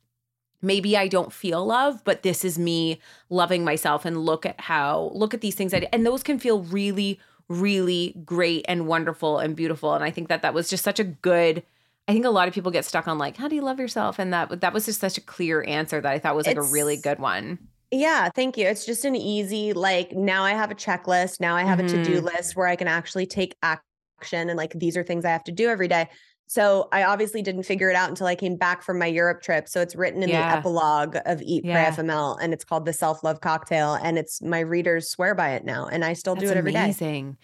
maybe 0.61 0.95
I 0.95 1.07
don't 1.07 1.33
feel 1.33 1.65
love, 1.65 2.03
but 2.03 2.21
this 2.21 2.43
is 2.45 2.59
me 2.59 2.99
loving 3.29 3.63
myself 3.63 4.05
and 4.05 4.23
look 4.23 4.45
at 4.45 4.59
how 4.59 5.11
look 5.15 5.33
at 5.33 5.41
these 5.41 5.55
things 5.55 5.73
I 5.73 5.79
did. 5.79 5.89
and 5.93 6.05
those 6.05 6.21
can 6.21 6.37
feel 6.37 6.61
really 6.61 7.19
really 7.49 8.15
great 8.23 8.63
and 8.67 8.87
wonderful 8.87 9.39
and 9.39 9.55
beautiful 9.55 9.93
and 9.93 10.03
I 10.03 10.11
think 10.11 10.29
that 10.29 10.43
that 10.43 10.53
was 10.53 10.69
just 10.69 10.83
such 10.83 10.99
a 10.99 11.03
good 11.03 11.63
I 12.07 12.13
think 12.13 12.25
a 12.25 12.29
lot 12.29 12.47
of 12.47 12.53
people 12.53 12.71
get 12.71 12.85
stuck 12.85 13.07
on 13.07 13.17
like 13.17 13.37
how 13.37 13.47
do 13.47 13.55
you 13.55 13.61
love 13.61 13.79
yourself 13.79 14.19
and 14.19 14.31
that 14.31 14.61
that 14.61 14.73
was 14.73 14.85
just 14.85 15.01
such 15.01 15.17
a 15.17 15.21
clear 15.21 15.63
answer 15.67 15.99
that 15.99 16.11
I 16.11 16.19
thought 16.19 16.35
was 16.35 16.47
like 16.47 16.57
it's, 16.57 16.69
a 16.69 16.71
really 16.71 16.97
good 16.97 17.19
one. 17.19 17.59
Yeah, 17.91 18.29
thank 18.29 18.57
you. 18.57 18.67
It's 18.67 18.85
just 18.85 19.03
an 19.03 19.15
easy, 19.15 19.73
like, 19.73 20.11
now 20.11 20.43
I 20.43 20.51
have 20.51 20.69
a 20.69 20.75
checklist. 20.75 21.39
Now 21.39 21.55
I 21.55 21.63
have 21.63 21.79
mm-hmm. 21.79 21.99
a 21.99 22.03
to 22.03 22.11
do 22.11 22.21
list 22.21 22.55
where 22.55 22.67
I 22.67 22.75
can 22.75 22.87
actually 22.87 23.25
take 23.25 23.55
action 23.63 24.49
and, 24.49 24.57
like, 24.57 24.73
these 24.73 24.95
are 24.95 25.03
things 25.03 25.25
I 25.25 25.31
have 25.31 25.43
to 25.45 25.51
do 25.51 25.69
every 25.69 25.87
day. 25.87 26.07
So 26.49 26.89
I 26.91 27.03
obviously 27.03 27.43
didn't 27.43 27.61
figure 27.61 27.91
it 27.91 27.95
out 27.95 28.09
until 28.09 28.25
I 28.25 28.33
came 28.33 28.55
back 28.55 28.81
from 28.81 28.97
my 28.97 29.05
Europe 29.05 29.43
trip. 29.43 29.69
So 29.69 29.81
it's 29.81 29.95
written 29.95 30.23
in 30.23 30.29
yeah. 30.29 30.49
the 30.49 30.57
epilogue 30.57 31.15
of 31.27 31.43
Eat 31.43 31.63
yeah. 31.63 31.91
Pray 31.91 32.03
FML 32.03 32.39
and 32.41 32.53
it's 32.53 32.65
called 32.65 32.85
the 32.85 32.93
Self 32.93 33.23
Love 33.23 33.39
Cocktail. 33.39 33.93
And 33.93 34.17
it's 34.17 34.41
my 34.41 34.59
readers 34.59 35.07
swear 35.07 35.35
by 35.35 35.51
it 35.51 35.63
now. 35.63 35.85
And 35.85 36.03
I 36.03 36.13
still 36.13 36.33
That's 36.33 36.47
do 36.47 36.51
it 36.51 36.57
every 36.57 36.71
amazing. 36.71 36.97
day. 36.97 37.05
amazing. 37.11 37.37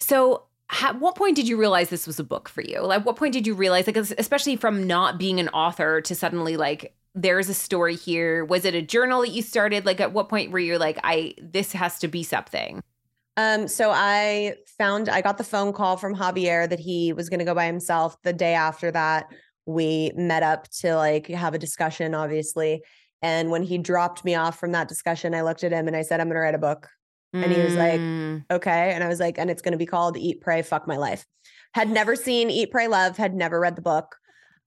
So 0.00 0.42
at 0.82 0.98
what 0.98 1.14
point 1.14 1.36
did 1.36 1.46
you 1.46 1.56
realize 1.56 1.88
this 1.88 2.04
was 2.04 2.18
a 2.18 2.24
book 2.24 2.48
for 2.48 2.62
you? 2.62 2.80
Like, 2.80 3.06
what 3.06 3.14
point 3.14 3.32
did 3.32 3.46
you 3.46 3.54
realize, 3.54 3.86
like, 3.86 3.96
especially 3.96 4.56
from 4.56 4.88
not 4.88 5.18
being 5.18 5.38
an 5.38 5.48
author 5.50 6.00
to 6.00 6.14
suddenly 6.16 6.56
like 6.56 6.96
there's 7.14 7.48
a 7.48 7.54
story 7.54 7.94
here. 7.94 8.44
Was 8.44 8.64
it 8.64 8.74
a 8.74 8.82
journal 8.82 9.20
that 9.20 9.30
you 9.30 9.42
started? 9.42 9.86
Like 9.86 10.00
at 10.00 10.12
what 10.12 10.28
point 10.28 10.50
were 10.50 10.58
you 10.58 10.78
like, 10.78 10.98
I 11.04 11.34
this 11.40 11.72
has 11.72 12.00
to 12.00 12.08
be 12.08 12.24
something? 12.24 12.82
Um, 13.38 13.68
so 13.68 13.92
I 13.94 14.56
found 14.78 15.08
I 15.08 15.20
got 15.20 15.38
the 15.38 15.44
phone 15.44 15.72
call 15.72 15.96
from 15.96 16.12
Javier 16.12 16.68
that 16.68 16.80
he 16.80 17.12
was 17.12 17.28
gonna 17.28 17.44
go 17.44 17.54
by 17.54 17.66
himself. 17.66 18.16
The 18.24 18.32
day 18.32 18.54
after 18.54 18.90
that, 18.90 19.28
we 19.64 20.10
met 20.16 20.42
up 20.42 20.68
to 20.80 20.96
like 20.96 21.28
have 21.28 21.54
a 21.54 21.58
discussion, 21.58 22.16
obviously. 22.16 22.82
And 23.22 23.52
when 23.52 23.62
he 23.62 23.78
dropped 23.78 24.24
me 24.24 24.34
off 24.34 24.58
from 24.58 24.72
that 24.72 24.88
discussion, 24.88 25.36
I 25.36 25.42
looked 25.42 25.62
at 25.62 25.70
him 25.70 25.86
and 25.86 25.96
I 25.96 26.02
said, 26.02 26.20
I'm 26.20 26.26
gonna 26.26 26.40
write 26.40 26.56
a 26.56 26.58
book. 26.58 26.88
Mm. 27.32 27.44
And 27.44 27.52
he 27.52 27.62
was 27.62 27.76
like, 27.76 28.00
mm. 28.00 28.44
okay. 28.50 28.90
And 28.92 29.04
I 29.04 29.08
was 29.08 29.20
like, 29.20 29.38
and 29.38 29.48
it's 29.50 29.62
gonna 29.62 29.76
be 29.76 29.86
called 29.86 30.16
Eat, 30.16 30.40
Pray, 30.40 30.62
Fuck 30.62 30.88
My 30.88 30.96
Life. 30.96 31.24
Had 31.74 31.90
never 31.90 32.16
seen 32.16 32.50
Eat, 32.50 32.72
Pray, 32.72 32.88
Love, 32.88 33.16
had 33.16 33.34
never 33.34 33.60
read 33.60 33.76
the 33.76 33.82
book 33.82 34.16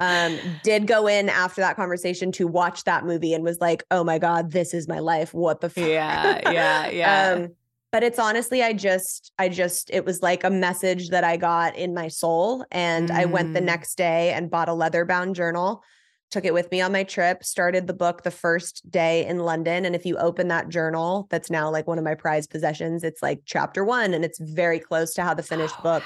um, 0.02 0.40
did 0.64 0.88
go 0.88 1.06
in 1.06 1.30
after 1.30 1.62
that 1.62 1.76
conversation 1.76 2.32
to 2.34 2.48
watch 2.48 2.86
that 2.86 3.06
movie 3.06 3.36
and 3.36 3.44
was 3.44 3.60
like, 3.62 3.84
oh 3.92 4.04
my 4.04 4.18
God, 4.18 4.52
this 4.52 4.74
is 4.74 4.88
my 4.88 4.98
life. 4.98 5.32
What 5.32 5.62
the 5.62 5.70
fuck? 5.70 5.88
Yeah, 5.88 6.52
yeah, 6.52 6.90
yeah. 6.90 7.32
um, 7.36 7.50
but 7.92 8.04
it's 8.04 8.20
honestly, 8.20 8.64
I 8.64 8.74
just, 8.74 9.34
I 9.38 9.50
just, 9.50 9.90
it 9.92 10.06
was 10.06 10.22
like 10.22 10.44
a 10.44 10.50
message 10.50 11.10
that 11.10 11.26
I 11.26 11.36
got 11.36 11.76
in 11.76 11.94
my 11.94 12.08
soul. 12.08 12.66
And 12.72 13.10
mm. 13.10 13.16
I 13.16 13.26
went 13.26 13.54
the 13.54 13.60
mm. 13.60 13.66
next 13.66 13.96
day 13.96 14.32
and 14.32 14.50
bought 14.50 14.70
a 14.70 14.74
leather 14.74 15.04
bound 15.04 15.36
journal, 15.36 15.84
took 16.30 16.46
it 16.46 16.54
with 16.54 16.72
me 16.72 16.80
on 16.80 16.94
my 16.94 17.04
trip, 17.04 17.44
started 17.44 17.88
the 17.88 17.94
book 17.94 18.24
the 18.24 18.32
first 18.32 18.90
day 18.90 19.26
in 19.26 19.40
London. 19.40 19.84
And 19.86 19.94
if 19.94 20.06
you 20.06 20.18
open 20.18 20.48
that 20.48 20.70
journal, 20.70 21.28
that's 21.30 21.52
now 21.52 21.70
like 21.70 21.86
one 21.86 21.98
of 21.98 22.06
my 22.06 22.16
prized 22.16 22.50
possessions, 22.50 23.04
it's 23.04 23.22
like 23.22 23.42
chapter 23.46 23.84
one 23.84 24.14
and 24.14 24.24
it's 24.24 24.40
very 24.40 24.80
close 24.80 25.14
to 25.16 25.24
how 25.24 25.34
the 25.34 25.44
finished 25.44 25.76
oh, 25.80 25.84
book 25.84 26.04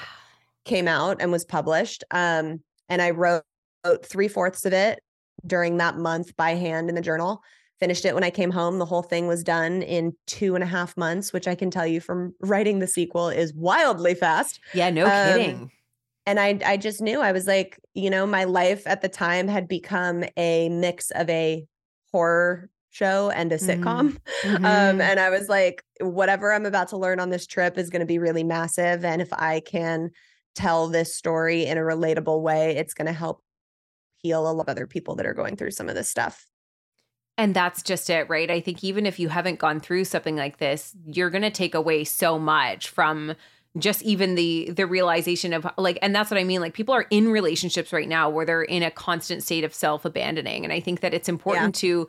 came 0.64 0.88
out 0.88 1.18
and 1.20 1.30
was 1.30 1.44
published. 1.44 2.02
Um, 2.10 2.62
and 2.88 3.00
I 3.00 3.10
wrote 3.10 3.44
three 4.02 4.28
fourths 4.28 4.66
of 4.66 4.72
it 4.72 5.00
during 5.46 5.76
that 5.76 5.96
month 5.96 6.36
by 6.36 6.56
hand 6.56 6.88
in 6.88 6.96
the 6.96 7.00
journal. 7.00 7.42
Finished 7.78 8.04
it 8.04 8.14
when 8.14 8.24
I 8.24 8.30
came 8.30 8.50
home. 8.50 8.78
The 8.78 8.86
whole 8.86 9.02
thing 9.02 9.26
was 9.26 9.44
done 9.44 9.82
in 9.82 10.14
two 10.26 10.54
and 10.54 10.64
a 10.64 10.66
half 10.66 10.96
months, 10.96 11.32
which 11.32 11.46
I 11.46 11.54
can 11.54 11.70
tell 11.70 11.86
you 11.86 12.00
from 12.00 12.34
writing 12.40 12.78
the 12.78 12.86
sequel 12.86 13.28
is 13.28 13.52
wildly 13.54 14.14
fast. 14.14 14.60
Yeah, 14.72 14.90
no 14.90 15.04
um, 15.04 15.38
kidding. 15.38 15.70
And 16.26 16.40
I, 16.40 16.58
I 16.64 16.76
just 16.76 17.00
knew 17.00 17.20
I 17.20 17.32
was 17.32 17.46
like, 17.46 17.78
you 17.94 18.10
know, 18.10 18.26
my 18.26 18.44
life 18.44 18.86
at 18.86 19.02
the 19.02 19.08
time 19.08 19.46
had 19.46 19.68
become 19.68 20.24
a 20.36 20.68
mix 20.70 21.10
of 21.12 21.28
a 21.30 21.66
horror 22.12 22.68
show 22.90 23.30
and 23.30 23.52
a 23.52 23.58
sitcom. 23.58 23.82
Mm-hmm. 23.82 24.18
Um, 24.56 24.62
mm-hmm. 24.62 25.00
and 25.00 25.20
I 25.20 25.30
was 25.30 25.48
like, 25.48 25.84
whatever 26.00 26.52
I'm 26.52 26.66
about 26.66 26.88
to 26.88 26.96
learn 26.96 27.20
on 27.20 27.30
this 27.30 27.46
trip 27.46 27.78
is 27.78 27.90
going 27.90 28.00
to 28.00 28.06
be 28.06 28.18
really 28.18 28.44
massive. 28.44 29.04
And 29.04 29.20
if 29.20 29.32
I 29.32 29.60
can 29.60 30.10
tell 30.54 30.88
this 30.88 31.14
story 31.14 31.66
in 31.66 31.78
a 31.78 31.82
relatable 31.82 32.40
way, 32.40 32.76
it's 32.76 32.94
going 32.94 33.06
to 33.06 33.12
help 33.12 33.42
heal 34.18 34.48
a 34.48 34.52
lot 34.52 34.62
of 34.62 34.68
other 34.68 34.86
people 34.86 35.16
that 35.16 35.26
are 35.26 35.34
going 35.34 35.56
through 35.56 35.72
some 35.72 35.88
of 35.88 35.94
this 35.94 36.08
stuff. 36.08 36.46
And 37.38 37.54
that's 37.54 37.82
just 37.82 38.08
it, 38.08 38.28
right? 38.30 38.50
I 38.50 38.60
think 38.60 38.82
even 38.82 39.04
if 39.04 39.18
you 39.18 39.28
haven't 39.28 39.58
gone 39.58 39.80
through 39.80 40.06
something 40.06 40.36
like 40.36 40.56
this, 40.56 40.94
you're 41.06 41.30
going 41.30 41.42
to 41.42 41.50
take 41.50 41.74
away 41.74 42.04
so 42.04 42.38
much 42.38 42.88
from 42.88 43.34
just 43.78 44.02
even 44.02 44.36
the 44.36 44.70
the 44.70 44.86
realization 44.86 45.52
of 45.52 45.66
like 45.76 45.98
and 46.00 46.14
that's 46.14 46.30
what 46.30 46.40
I 46.40 46.44
mean 46.44 46.62
like 46.62 46.72
people 46.72 46.94
are 46.94 47.06
in 47.10 47.28
relationships 47.28 47.92
right 47.92 48.08
now 48.08 48.30
where 48.30 48.46
they're 48.46 48.62
in 48.62 48.82
a 48.82 48.90
constant 48.90 49.42
state 49.42 49.64
of 49.64 49.74
self-abandoning 49.74 50.64
and 50.64 50.72
I 50.72 50.80
think 50.80 51.00
that 51.00 51.12
it's 51.12 51.28
important 51.28 51.76
yeah. 51.76 51.88
to 51.88 52.08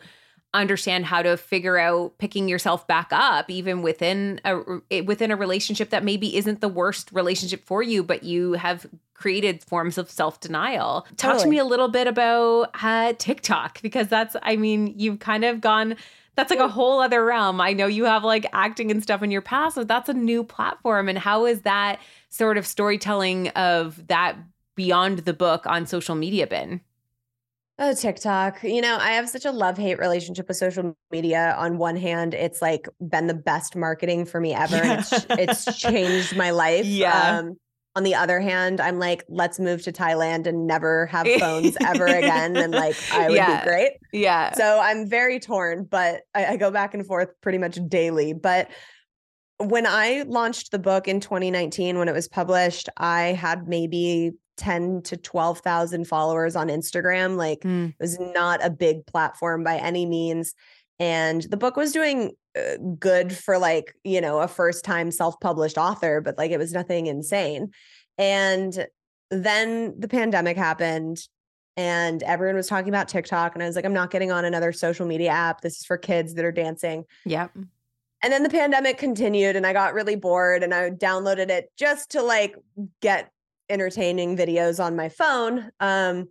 understand 0.54 1.06
how 1.06 1.22
to 1.22 1.38
figure 1.38 1.78
out 1.78 2.18
picking 2.18 2.48
yourself 2.48 2.88
back 2.88 3.10
up 3.12 3.50
even 3.50 3.82
within 3.82 4.40
a 4.46 5.02
within 5.02 5.30
a 5.30 5.36
relationship 5.36 5.90
that 5.90 6.04
maybe 6.04 6.36
isn't 6.38 6.62
the 6.62 6.70
worst 6.70 7.12
relationship 7.12 7.66
for 7.66 7.84
you 7.84 8.02
but 8.02 8.24
you 8.24 8.54
have 8.54 8.86
created 9.14 9.64
forms 9.64 9.98
of 9.98 10.10
self-denial. 10.10 11.02
Totally. 11.02 11.16
talk 11.16 11.42
to 11.42 11.50
me 11.50 11.58
a 11.58 11.66
little 11.66 11.90
bit 11.90 12.08
about 12.08 12.70
uh, 12.82 13.14
tiktok 13.18 13.82
because 13.82 14.08
that's 14.08 14.36
i 14.42 14.56
mean 14.56 14.94
you've 14.98 15.20
kind 15.20 15.44
of 15.44 15.62
gone 15.62 15.96
that's 16.38 16.52
like 16.52 16.60
a 16.60 16.68
whole 16.68 17.00
other 17.00 17.26
realm. 17.26 17.60
I 17.60 17.74
know 17.74 17.88
you 17.88 18.06
have 18.06 18.24
like 18.24 18.46
acting 18.54 18.92
and 18.92 19.02
stuff 19.02 19.24
in 19.24 19.32
your 19.32 19.42
past 19.42 19.76
but 19.76 19.88
that's 19.88 20.08
a 20.08 20.14
new 20.14 20.44
platform. 20.44 21.10
And 21.10 21.18
how 21.18 21.48
is 21.48 21.62
that 21.62 22.00
sort 22.30 22.60
of 22.60 22.68
storytelling 22.68 23.48
of 23.50 24.06
that 24.08 24.38
beyond 24.76 25.20
the 25.20 25.34
book 25.34 25.66
on 25.66 25.88
social 25.88 26.14
media 26.14 26.46
been 26.46 26.80
Oh, 27.80 27.94
TikTok. 27.94 28.64
You 28.64 28.82
know, 28.82 28.98
I 29.00 29.12
have 29.12 29.30
such 29.30 29.46
a 29.46 29.52
love 29.52 29.78
hate 29.78 30.00
relationship 30.00 30.48
with 30.48 30.58
social 30.58 30.98
media. 31.12 31.56
On 31.60 31.78
one 31.78 31.96
hand, 31.96 32.34
it's 32.34 32.60
like 32.62 32.90
been 33.00 33.28
the 33.28 33.36
best 33.36 33.76
marketing 33.76 34.26
for 34.26 34.42
me 34.42 34.54
ever. 34.54 34.78
Yeah. 34.78 35.00
It's, 35.00 35.26
it's 35.30 35.78
changed 35.78 36.36
my 36.36 36.50
life. 36.52 36.86
Yeah. 36.86 37.38
Um, 37.38 37.58
on 37.96 38.04
the 38.04 38.16
other 38.16 38.40
hand, 38.40 38.80
I'm 38.80 39.00
like, 39.00 39.24
let's 39.28 39.60
move 39.60 39.84
to 39.84 39.92
Thailand 39.92 40.48
and 40.48 40.66
never 40.66 41.06
have 41.12 41.28
phones 41.40 41.78
ever 41.82 42.06
again. 42.06 42.56
And 42.58 42.74
like, 42.74 42.96
I 43.12 43.28
would 43.28 43.36
yeah. 43.36 43.60
be 43.60 43.68
great. 43.68 43.92
Yeah. 44.12 44.54
So 44.54 44.80
I'm 44.80 45.08
very 45.08 45.40
torn, 45.40 45.88
but 45.90 46.22
I, 46.34 46.46
I 46.46 46.58
go 46.58 46.72
back 46.72 46.96
and 46.96 47.06
forth 47.06 47.30
pretty 47.42 47.58
much 47.60 47.78
daily. 47.88 48.34
But 48.34 48.70
when 49.58 49.86
I 49.88 50.24
launched 50.28 50.72
the 50.72 50.80
book 50.80 51.08
in 51.08 51.20
2019, 51.20 51.98
when 51.98 52.08
it 52.08 52.14
was 52.14 52.28
published, 52.28 52.90
I 52.98 53.34
had 53.34 53.68
maybe 53.68 54.34
10 54.58 55.04
to 55.04 55.18
12,000 55.18 56.06
followers 56.08 56.56
on 56.56 56.68
Instagram. 56.68 57.38
Like 57.38 57.62
mm. 57.62 57.90
it 57.90 57.96
was 58.00 58.20
not 58.20 58.64
a 58.64 58.70
big 58.70 59.06
platform 59.06 59.64
by 59.64 59.78
any 59.78 60.06
means. 60.06 60.54
And 61.00 61.44
the 61.44 61.58
book 61.58 61.76
was 61.78 61.92
doing 61.92 62.34
uh, 62.58 62.78
good 63.00 63.32
for 63.32 63.58
like, 63.58 63.94
you 64.04 64.20
know, 64.20 64.40
a 64.40 64.48
first 64.48 64.84
time 64.84 65.12
self 65.12 65.40
published 65.40 65.78
author, 65.78 66.22
but 66.22 66.38
like 66.38 66.52
it 66.52 66.58
was 66.58 66.74
nothing 66.74 67.08
insane. 67.08 67.72
And 68.18 68.88
then 69.30 70.00
the 70.00 70.08
pandemic 70.08 70.58
happened 70.58 71.20
and 71.76 72.24
everyone 72.24 72.56
was 72.56 72.68
talking 72.68 72.90
about 72.90 73.08
TikTok. 73.08 73.54
And 73.54 73.62
I 73.62 73.68
was 73.68 73.76
like, 73.76 73.86
I'm 73.86 73.94
not 73.94 74.10
getting 74.10 74.32
on 74.32 74.46
another 74.46 74.72
social 74.72 75.06
media 75.06 75.30
app. 75.30 75.62
This 75.62 75.78
is 75.80 75.86
for 75.86 75.98
kids 75.98 76.34
that 76.34 76.44
are 76.44 76.52
dancing. 76.52 77.06
Yep. 77.26 77.52
And 78.24 78.34
then 78.34 78.42
the 78.42 78.50
pandemic 78.50 78.98
continued 78.98 79.56
and 79.56 79.66
I 79.66 79.74
got 79.74 79.94
really 79.94 80.16
bored 80.16 80.64
and 80.64 80.74
I 80.74 80.90
downloaded 80.90 81.50
it 81.50 81.72
just 81.78 82.12
to 82.12 82.24
like 82.24 82.56
get 83.00 83.32
entertaining 83.70 84.38
videos 84.38 84.84
on 84.84 84.96
my 84.96 85.10
phone. 85.10 85.70
Um, 85.80 86.30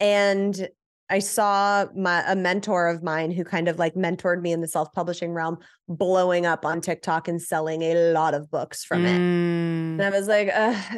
and 0.00 0.68
I 1.10 1.18
saw 1.18 1.84
my 1.94 2.24
a 2.26 2.34
mentor 2.34 2.88
of 2.88 3.02
mine 3.02 3.30
who 3.30 3.44
kind 3.44 3.68
of 3.68 3.78
like 3.78 3.94
mentored 3.94 4.40
me 4.40 4.52
in 4.52 4.62
the 4.62 4.68
self-publishing 4.68 5.32
realm 5.32 5.58
blowing 5.86 6.46
up 6.46 6.64
on 6.64 6.80
TikTok 6.80 7.28
and 7.28 7.40
selling 7.40 7.82
a 7.82 8.12
lot 8.12 8.32
of 8.32 8.50
books 8.50 8.84
from 8.84 9.04
it. 9.04 9.18
Mm. 9.18 9.92
And 9.94 10.02
I 10.02 10.10
was 10.10 10.28
like, 10.28 10.48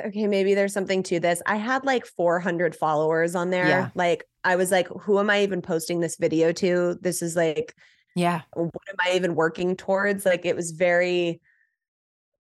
okay, 0.07 0.29
maybe 0.29 0.55
there's 0.55 0.73
something 0.73 1.03
to 1.05 1.19
this. 1.19 1.43
I 1.45 1.57
had 1.57 1.85
like 1.85 2.07
400 2.07 2.77
followers 2.77 3.35
on 3.35 3.51
there. 3.51 3.67
Yeah. 3.67 3.91
Like, 3.97 4.25
I 4.45 4.55
was 4.55 4.71
like, 4.71 4.87
who 4.89 5.19
am 5.19 5.29
I 5.29 5.43
even 5.43 5.61
posting 5.61 6.01
this 6.01 6.17
video 6.17 6.53
to? 6.53 6.97
This 7.01 7.21
is 7.21 7.35
like, 7.35 7.75
Yeah. 8.15 8.43
what 8.55 8.71
am 8.89 8.97
I 9.05 9.17
even 9.17 9.35
working 9.35 9.77
towards? 9.77 10.25
Like, 10.25 10.47
it 10.47 10.55
was 10.55 10.71
very, 10.71 11.41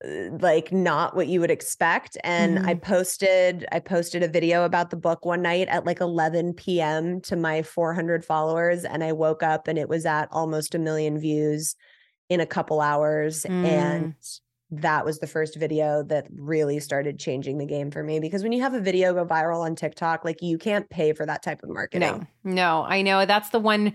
Uh, 0.03 0.29
like 0.41 0.73
not 0.73 1.15
what 1.15 1.27
you 1.27 1.39
would 1.39 1.49
expect 1.49 2.17
and 2.25 2.59
i 2.59 2.73
mm-hmm. 2.73 2.79
posted 2.81 3.65
i 3.71 3.79
posted 3.79 4.23
a 4.23 4.27
video 4.27 4.65
about 4.65 4.89
the 4.89 4.97
book 4.97 5.23
one 5.23 5.41
night 5.41 5.69
at 5.69 5.85
like 5.85 6.01
11 6.01 6.53
p.m 6.53 7.21
to 7.21 7.37
my 7.37 7.61
400 7.61 8.25
followers 8.25 8.83
and 8.83 9.05
i 9.05 9.13
woke 9.13 9.41
up 9.41 9.69
and 9.69 9.79
it 9.79 9.87
was 9.87 10.05
at 10.05 10.27
almost 10.33 10.75
a 10.75 10.79
million 10.79 11.17
views 11.17 11.77
in 12.27 12.41
a 12.41 12.45
couple 12.45 12.81
hours 12.81 13.45
and 13.45 14.15
mm. 14.15 14.39
that 14.69 15.05
was 15.05 15.19
the 15.19 15.27
first 15.27 15.55
video 15.55 16.03
that 16.03 16.27
really 16.29 16.81
started 16.81 17.17
changing 17.17 17.57
the 17.57 17.65
game 17.65 17.89
for 17.89 18.03
me 18.03 18.19
because 18.19 18.43
when 18.43 18.51
you 18.51 18.61
have 18.61 18.73
a 18.73 18.81
video 18.81 19.13
go 19.13 19.25
viral 19.25 19.61
on 19.61 19.77
TikTok 19.77 20.25
like 20.25 20.41
you 20.41 20.57
can't 20.57 20.89
pay 20.89 21.13
for 21.13 21.25
that 21.25 21.41
type 21.41 21.63
of 21.63 21.69
marketing 21.69 22.27
No, 22.43 22.51
no, 22.51 22.83
I 22.83 23.01
know. 23.01 23.25
That's 23.25 23.49
the 23.49 23.59
one. 23.59 23.93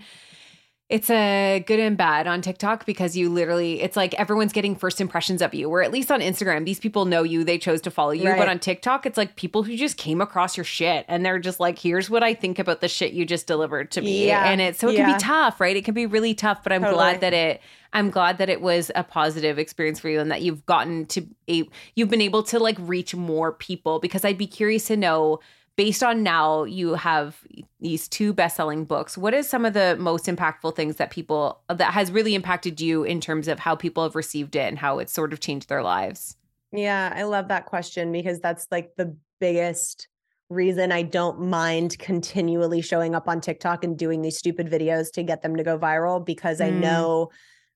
It's 0.91 1.09
a 1.09 1.63
good 1.65 1.79
and 1.79 1.95
bad 1.95 2.27
on 2.27 2.41
TikTok 2.41 2.85
because 2.85 3.15
you 3.15 3.29
literally, 3.29 3.81
it's 3.81 3.95
like 3.95 4.13
everyone's 4.15 4.51
getting 4.51 4.75
first 4.75 4.99
impressions 4.99 5.41
of 5.41 5.53
you. 5.53 5.69
Where 5.69 5.81
at 5.81 5.89
least 5.89 6.11
on 6.11 6.19
Instagram, 6.19 6.65
these 6.65 6.81
people 6.81 7.05
know 7.05 7.23
you, 7.23 7.45
they 7.45 7.57
chose 7.57 7.79
to 7.83 7.91
follow 7.91 8.11
you. 8.11 8.25
But 8.25 8.49
on 8.49 8.59
TikTok, 8.59 9.05
it's 9.05 9.17
like 9.17 9.37
people 9.37 9.63
who 9.63 9.77
just 9.77 9.95
came 9.95 10.19
across 10.19 10.57
your 10.57 10.65
shit 10.65 11.05
and 11.07 11.25
they're 11.25 11.39
just 11.39 11.61
like, 11.61 11.79
here's 11.79 12.09
what 12.09 12.23
I 12.23 12.33
think 12.33 12.59
about 12.59 12.81
the 12.81 12.89
shit 12.89 13.13
you 13.13 13.25
just 13.25 13.47
delivered 13.47 13.89
to 13.91 14.01
me. 14.01 14.27
Yeah. 14.27 14.51
And 14.51 14.59
it, 14.59 14.77
so 14.77 14.89
it 14.89 14.97
can 14.97 15.13
be 15.13 15.17
tough, 15.17 15.61
right? 15.61 15.77
It 15.77 15.85
can 15.85 15.93
be 15.93 16.07
really 16.07 16.33
tough, 16.33 16.61
but 16.61 16.73
I'm 16.73 16.81
Totally. 16.81 16.97
glad 16.97 17.21
that 17.21 17.33
it, 17.33 17.61
I'm 17.93 18.09
glad 18.09 18.37
that 18.39 18.49
it 18.49 18.59
was 18.59 18.91
a 18.93 19.05
positive 19.05 19.57
experience 19.57 20.01
for 20.01 20.09
you 20.09 20.19
and 20.19 20.29
that 20.29 20.41
you've 20.41 20.65
gotten 20.65 21.05
to 21.05 21.25
a, 21.49 21.63
you've 21.95 22.09
been 22.09 22.19
able 22.19 22.43
to 22.43 22.59
like 22.59 22.75
reach 22.79 23.15
more 23.15 23.53
people 23.53 23.99
because 23.99 24.25
I'd 24.25 24.37
be 24.37 24.47
curious 24.47 24.87
to 24.87 24.97
know 24.97 25.39
based 25.77 26.03
on 26.03 26.21
now 26.23 26.63
you 26.63 26.93
have 26.95 27.43
these 27.79 28.07
two 28.07 28.33
best-selling 28.33 28.85
books 28.85 29.17
what 29.17 29.33
is 29.33 29.47
some 29.49 29.65
of 29.65 29.73
the 29.73 29.95
most 29.99 30.25
impactful 30.25 30.75
things 30.75 30.97
that 30.97 31.09
people 31.11 31.61
that 31.69 31.93
has 31.93 32.11
really 32.11 32.35
impacted 32.35 32.79
you 32.81 33.03
in 33.03 33.19
terms 33.21 33.47
of 33.47 33.59
how 33.59 33.75
people 33.75 34.03
have 34.03 34.15
received 34.15 34.55
it 34.55 34.67
and 34.67 34.77
how 34.77 34.99
it's 34.99 35.13
sort 35.13 35.33
of 35.33 35.39
changed 35.39 35.69
their 35.69 35.83
lives 35.83 36.35
Yeah, 36.71 37.11
I 37.15 37.23
love 37.23 37.47
that 37.49 37.65
question 37.65 38.11
because 38.11 38.39
that's 38.39 38.67
like 38.71 38.91
the 38.97 39.15
biggest 39.39 40.07
reason 40.49 40.91
I 40.91 41.01
don't 41.01 41.41
mind 41.49 41.97
continually 41.99 42.81
showing 42.81 43.15
up 43.15 43.27
on 43.27 43.41
TikTok 43.41 43.83
and 43.83 43.97
doing 43.97 44.21
these 44.21 44.37
stupid 44.37 44.69
videos 44.69 45.11
to 45.13 45.23
get 45.23 45.41
them 45.41 45.55
to 45.55 45.63
go 45.63 45.77
viral 45.79 46.23
because 46.25 46.61
I 46.61 46.69
Mm. 46.69 46.79
know 46.79 47.29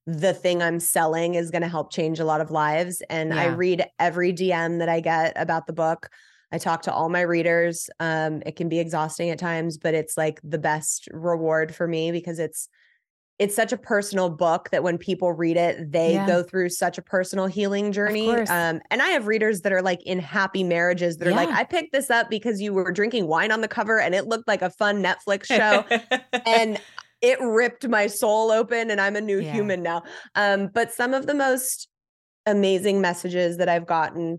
the 0.07 0.33
thing 0.33 0.61
I'm 0.61 0.79
selling 0.79 1.33
is 1.35 1.49
going 1.51 1.63
to 1.63 1.67
help 1.67 1.91
change 1.91 2.19
a 2.19 2.25
lot 2.25 2.39
of 2.41 2.51
lives. 2.51 3.01
And 3.09 3.33
I 3.33 3.45
read 3.45 3.85
every 3.99 4.31
DM 4.31 4.77
that 4.79 4.87
I 4.89 4.99
get 4.99 5.33
about 5.35 5.65
the 5.67 5.73
book. 5.73 6.09
I 6.51 6.57
talk 6.57 6.81
to 6.83 6.93
all 6.93 7.09
my 7.09 7.21
readers. 7.21 7.89
Um, 7.99 8.41
it 8.45 8.55
can 8.55 8.69
be 8.69 8.79
exhausting 8.79 9.29
at 9.29 9.39
times, 9.39 9.77
but 9.77 9.93
it's 9.93 10.17
like 10.17 10.39
the 10.43 10.57
best 10.59 11.07
reward 11.11 11.75
for 11.75 11.87
me 11.87 12.11
because 12.11 12.39
it's 12.39 12.69
it's 13.37 13.53
such 13.53 13.73
a 13.73 13.77
personal 13.77 14.29
book 14.29 14.69
that 14.71 14.81
when 14.81 14.97
people 14.97 15.33
read 15.33 15.57
it, 15.57 15.91
they 15.91 16.13
Yeah. 16.13 16.25
go 16.25 16.41
through 16.41 16.69
such 16.69 16.97
a 16.97 17.01
personal 17.01 17.47
healing 17.47 17.91
journey. 17.91 18.29
Um, 18.29 18.79
and 18.89 19.01
I 19.01 19.09
have 19.09 19.27
readers 19.27 19.59
that 19.61 19.73
are 19.73 19.81
like 19.81 20.01
in 20.05 20.19
happy 20.19 20.63
marriages 20.63 21.17
that 21.17 21.27
are 21.27 21.33
like, 21.33 21.51
I 21.51 21.65
picked 21.65 21.91
this 21.91 22.09
up 22.09 22.29
because 22.29 22.61
you 22.61 22.73
were 22.73 22.93
drinking 22.93 23.27
wine 23.27 23.51
on 23.51 23.59
the 23.59 23.67
cover 23.67 23.99
and 23.99 24.15
it 24.15 24.27
looked 24.27 24.47
like 24.47 24.61
a 24.61 24.69
fun 24.69 25.03
Netflix 25.03 25.45
show. 25.47 25.83
and 26.45 26.79
it 27.21 27.37
ripped 27.41 27.85
my 27.89 28.07
soul 28.07 28.51
open 28.51 28.89
and 28.89 29.01
I'm 29.01 29.17
a 29.17 29.21
new 29.21 29.39
Yeah. 29.41 29.51
human 29.51 29.83
now. 29.83 30.03
Um, 30.35 30.69
but 30.73 30.93
some 30.93 31.13
of 31.13 31.27
the 31.27 31.33
most 31.33 31.89
amazing 32.45 33.01
messages 33.01 33.57
that 33.57 33.67
I've 33.67 33.85
gotten 33.85 34.37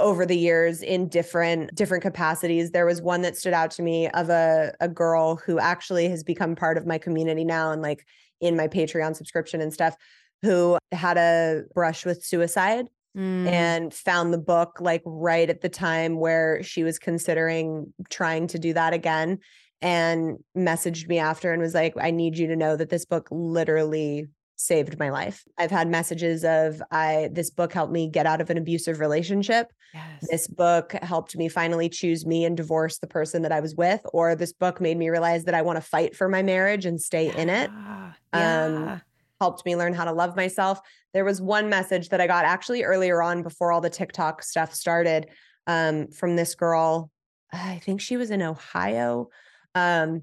over 0.00 0.26
the 0.26 0.36
years 0.36 0.82
in 0.82 1.08
different 1.08 1.74
different 1.74 2.02
capacities. 2.02 2.70
There 2.70 2.86
was 2.86 3.00
one 3.02 3.22
that 3.22 3.36
stood 3.36 3.52
out 3.52 3.70
to 3.72 3.82
me 3.82 4.08
of 4.08 4.30
a 4.30 4.72
a 4.80 4.88
girl 4.88 5.36
who 5.36 5.58
actually 5.58 6.08
has 6.08 6.24
become 6.24 6.56
part 6.56 6.76
of 6.76 6.86
my 6.86 6.98
community 6.98 7.44
now 7.44 7.70
and 7.72 7.82
like 7.82 8.04
in 8.40 8.56
my 8.56 8.68
Patreon 8.68 9.14
subscription 9.14 9.60
and 9.60 9.72
stuff 9.72 9.94
who 10.42 10.78
had 10.92 11.18
a 11.18 11.62
brush 11.74 12.04
with 12.04 12.24
suicide 12.24 12.86
Mm. 13.16 13.48
and 13.48 13.92
found 13.92 14.32
the 14.32 14.38
book 14.38 14.76
like 14.80 15.02
right 15.04 15.50
at 15.50 15.62
the 15.62 15.68
time 15.68 16.20
where 16.20 16.62
she 16.62 16.84
was 16.84 17.00
considering 17.00 17.92
trying 18.08 18.46
to 18.46 18.56
do 18.56 18.72
that 18.72 18.92
again 18.92 19.40
and 19.82 20.38
messaged 20.56 21.08
me 21.08 21.18
after 21.18 21.52
and 21.52 21.60
was 21.60 21.74
like 21.74 21.94
I 21.98 22.12
need 22.12 22.38
you 22.38 22.46
to 22.46 22.54
know 22.54 22.76
that 22.76 22.88
this 22.88 23.04
book 23.04 23.26
literally 23.32 24.28
saved 24.60 24.98
my 24.98 25.08
life. 25.10 25.44
I've 25.58 25.70
had 25.70 25.88
messages 25.88 26.44
of 26.44 26.82
I 26.90 27.30
this 27.32 27.50
book 27.50 27.72
helped 27.72 27.92
me 27.92 28.08
get 28.08 28.26
out 28.26 28.40
of 28.40 28.50
an 28.50 28.58
abusive 28.58 29.00
relationship. 29.00 29.72
yes. 29.94 30.26
This 30.30 30.46
book 30.48 30.92
helped 31.02 31.36
me 31.36 31.48
finally 31.48 31.88
choose 31.88 32.26
me 32.26 32.44
and 32.44 32.56
divorce 32.56 32.98
the 32.98 33.06
person 33.06 33.42
that 33.42 33.52
I 33.52 33.60
was 33.60 33.74
with 33.74 34.02
or 34.12 34.34
this 34.34 34.52
book 34.52 34.80
made 34.80 34.98
me 34.98 35.08
realize 35.08 35.44
that 35.44 35.54
I 35.54 35.62
want 35.62 35.76
to 35.76 35.80
fight 35.82 36.14
for 36.14 36.28
my 36.28 36.42
marriage 36.42 36.86
and 36.86 37.00
stay 37.00 37.28
in 37.28 37.48
it 37.48 37.70
Yeah. 37.70 38.12
Um, 38.32 38.72
Yeah. 38.74 38.98
helped 39.40 39.64
me 39.64 39.76
learn 39.76 39.94
how 39.94 40.04
to 40.04 40.12
love 40.12 40.36
myself. 40.36 40.78
There 41.14 41.24
was 41.24 41.40
one 41.40 41.68
message 41.68 42.10
that 42.10 42.20
I 42.20 42.26
got 42.26 42.44
actually 42.44 42.82
earlier 42.84 43.22
on 43.22 43.42
before 43.42 43.72
all 43.72 43.80
the 43.80 43.90
TikTok 43.90 44.42
stuff 44.42 44.74
started 44.74 45.28
um, 45.66 46.08
from 46.08 46.36
this 46.36 46.54
girl. 46.54 47.10
I 47.52 47.78
think 47.78 48.00
she 48.00 48.16
was 48.16 48.30
in 48.30 48.42
Ohio. 48.42 49.28
Um, 49.74 50.22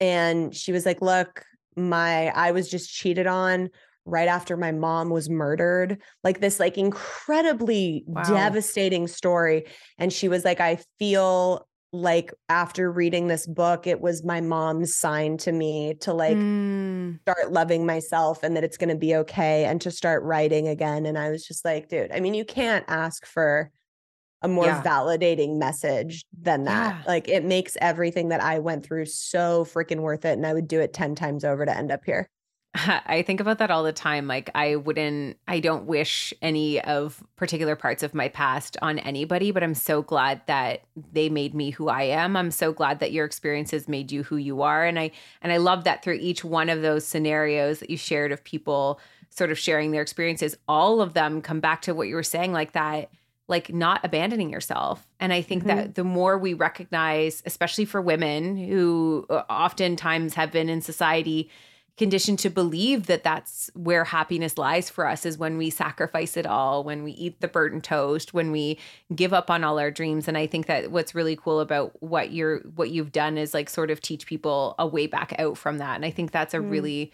and 0.00 0.54
she 0.54 0.72
was 0.72 0.84
like, 0.84 1.00
Look, 1.00 1.44
my, 1.76 2.28
I 2.28 2.52
was 2.52 2.70
just 2.70 2.90
cheated 2.90 3.26
on 3.26 3.70
right 4.04 4.28
after 4.28 4.56
my 4.56 4.72
mom 4.72 5.10
was 5.10 5.30
murdered. 5.30 6.00
Like 6.24 6.40
this, 6.40 6.58
like 6.58 6.76
incredibly 6.76 8.04
Wow. 8.06 8.22
devastating 8.22 9.06
story. 9.06 9.64
And 9.98 10.12
she 10.12 10.28
was 10.28 10.44
like, 10.44 10.60
I 10.60 10.78
feel 10.98 11.66
like 11.92 12.32
after 12.48 12.90
reading 12.90 13.28
this 13.28 13.46
book, 13.46 13.86
it 13.86 14.00
was 14.00 14.24
my 14.24 14.40
mom's 14.40 14.96
sign 14.96 15.36
to 15.38 15.52
me 15.52 15.94
to 16.00 16.12
like 16.12 16.38
Mm. 16.38 17.20
start 17.22 17.52
loving 17.52 17.86
myself 17.86 18.42
and 18.42 18.56
that 18.56 18.64
it's 18.64 18.76
going 18.76 18.88
to 18.88 18.96
be 18.96 19.14
okay 19.14 19.64
and 19.64 19.80
to 19.80 19.90
start 19.90 20.22
writing 20.24 20.66
again 20.66 21.06
and 21.06 21.16
i 21.16 21.30
was 21.30 21.46
just 21.46 21.64
like 21.64 21.88
dude 21.88 22.10
i 22.12 22.18
mean 22.18 22.34
you 22.34 22.44
can't 22.44 22.84
ask 22.88 23.24
for 23.26 23.70
a 24.42 24.48
more 24.48 24.66
Yeah. 24.66 24.82
validating 24.82 25.58
message 25.58 26.24
than 26.40 26.64
that 26.64 26.96
Yeah. 26.96 27.02
like 27.06 27.28
it 27.28 27.44
makes 27.44 27.76
everything 27.80 28.28
that 28.28 28.42
i 28.42 28.58
went 28.58 28.84
through 28.84 29.06
so 29.06 29.64
freaking 29.64 30.00
worth 30.00 30.24
it 30.24 30.32
and 30.32 30.46
i 30.46 30.52
would 30.52 30.68
do 30.68 30.80
it 30.80 30.92
10 30.92 31.14
times 31.14 31.44
over 31.44 31.64
to 31.64 31.76
end 31.76 31.90
up 31.92 32.04
here 32.04 32.28
I 32.74 33.20
think 33.20 33.40
about 33.40 33.58
that 33.58 33.70
all 33.70 33.82
the 33.82 33.92
time. 33.92 34.26
Like, 34.26 34.48
I 34.54 34.76
wouldn't, 34.76 35.36
I 35.46 35.60
don't 35.60 35.84
wish 35.84 36.32
any 36.40 36.80
of 36.80 37.22
particular 37.36 37.76
parts 37.76 38.02
of 38.02 38.14
my 38.14 38.28
past 38.28 38.78
on 38.80 38.98
anybody, 39.00 39.50
but 39.50 39.62
I'm 39.62 39.74
so 39.74 40.00
glad 40.00 40.40
that 40.46 40.80
they 41.12 41.28
made 41.28 41.54
me 41.54 41.68
who 41.68 41.90
I 41.90 42.04
am. 42.04 42.34
I'm 42.34 42.50
so 42.50 42.72
glad 42.72 43.00
that 43.00 43.12
your 43.12 43.26
experiences 43.26 43.88
made 43.88 44.10
you 44.10 44.22
who 44.22 44.38
you 44.38 44.62
are. 44.62 44.86
And 44.86 44.98
I, 44.98 45.10
and 45.42 45.52
I 45.52 45.58
love 45.58 45.84
that 45.84 46.02
through 46.02 46.14
each 46.22 46.44
one 46.46 46.70
of 46.70 46.80
those 46.80 47.04
scenarios 47.06 47.80
that 47.80 47.90
you 47.90 47.98
shared 47.98 48.32
of 48.32 48.42
people 48.42 48.98
sort 49.28 49.50
of 49.50 49.58
sharing 49.58 49.90
their 49.90 50.00
experiences, 50.00 50.56
all 50.66 51.02
of 51.02 51.12
them 51.12 51.42
come 51.42 51.60
back 51.60 51.82
to 51.82 51.94
what 51.94 52.08
you 52.08 52.14
were 52.14 52.22
saying, 52.22 52.54
like 52.54 52.72
that, 52.72 53.10
like 53.48 53.72
not 53.72 54.04
abandoning 54.04 54.50
yourself. 54.50 55.06
And 55.20 55.32
I 55.32 55.42
think 55.42 55.64
that 55.64 55.94
the 55.94 56.04
more 56.04 56.38
we 56.38 56.54
recognize, 56.54 57.42
especially 57.44 57.84
for 57.84 58.00
women 58.00 58.56
who 58.56 59.26
uh, 59.28 59.42
oftentimes 59.50 60.34
have 60.34 60.52
been 60.52 60.68
in 60.68 60.80
society, 60.80 61.50
conditioned 61.98 62.38
to 62.38 62.48
believe 62.48 63.06
that 63.06 63.22
that's 63.22 63.70
where 63.74 64.04
happiness 64.04 64.56
lies 64.56 64.88
for 64.88 65.06
us 65.06 65.26
is 65.26 65.36
when 65.36 65.58
we 65.58 65.68
sacrifice 65.68 66.38
it 66.38 66.46
all 66.46 66.82
when 66.82 67.02
we 67.04 67.12
eat 67.12 67.38
the 67.42 67.46
burnt 67.48 67.84
toast 67.84 68.32
when 68.32 68.50
we 68.50 68.78
give 69.14 69.34
up 69.34 69.50
on 69.50 69.62
all 69.62 69.78
our 69.78 69.90
dreams 69.90 70.26
and 70.26 70.38
i 70.38 70.46
think 70.46 70.64
that 70.66 70.90
what's 70.90 71.14
really 71.14 71.36
cool 71.36 71.60
about 71.60 71.92
what 72.02 72.32
you're 72.32 72.60
what 72.76 72.88
you've 72.88 73.12
done 73.12 73.36
is 73.36 73.52
like 73.52 73.68
sort 73.68 73.90
of 73.90 74.00
teach 74.00 74.24
people 74.24 74.74
a 74.78 74.86
way 74.86 75.06
back 75.06 75.34
out 75.38 75.58
from 75.58 75.76
that 75.76 75.94
and 75.96 76.04
i 76.06 76.10
think 76.10 76.30
that's 76.30 76.54
a 76.54 76.58
Mm. 76.58 76.70
really 76.70 77.12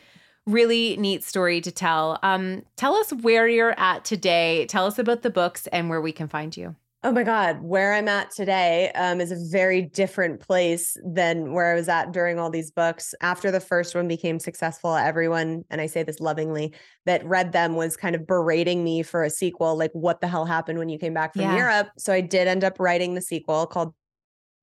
really 0.49 0.97
neat 0.97 1.23
story 1.23 1.61
to 1.61 1.71
tell 1.71 2.19
um 2.23 2.63
tell 2.77 2.95
us 2.95 3.13
where 3.13 3.47
you're 3.47 3.79
at 3.79 4.05
today 4.05 4.67
tell 4.67 4.87
us 4.87 4.99
about 4.99 5.23
the 5.23 5.31
books 5.31 5.67
and 5.69 5.89
where 5.89 6.01
we 6.01 6.13
can 6.13 6.29
find 6.29 6.57
you 6.57 6.75
Oh 7.05 7.13
my 7.13 7.23
God, 7.23 7.63
where 7.63 7.95
I'm 7.95 8.09
at 8.09 8.33
today 8.33 8.91
um, 8.97 9.21
is 9.21 9.31
a 9.31 9.39
very 9.53 9.83
different 9.83 10.41
place 10.41 10.97
than 11.07 11.53
where 11.53 11.71
I 11.71 11.77
was 11.77 11.89
at 11.89 12.11
during 12.11 12.41
all 12.41 12.51
these 12.51 12.73
books. 12.73 13.15
After 13.21 13.53
the 13.53 13.61
first 13.61 13.95
one 13.95 14.09
became 14.09 14.41
successful, 14.41 14.97
everyone, 14.97 15.65
and 15.71 15.81
I 15.81 15.87
say 15.87 16.03
this 16.03 16.19
lovingly, 16.19 16.75
that 17.07 17.25
read 17.25 17.53
them 17.53 17.77
was 17.77 17.97
kind 17.97 18.17
of 18.17 18.27
berating 18.27 18.83
me 18.83 19.05
for 19.05 19.23
a 19.23 19.31
sequel. 19.31 19.79
Like, 19.79 19.93
what 19.93 20.21
the 20.21 20.27
hell 20.27 20.45
happened 20.45 20.81
when 20.81 20.89
you 20.89 20.99
came 20.99 21.15
back 21.15 21.35
from 21.35 21.43
Yeah. 21.43 21.57
Europe? 21.57 21.91
So 21.99 22.13
I 22.13 22.21
did 22.21 22.49
end 22.49 22.65
up 22.65 22.81
writing 22.81 23.15
the 23.15 23.23
sequel 23.23 23.67
called 23.69 23.95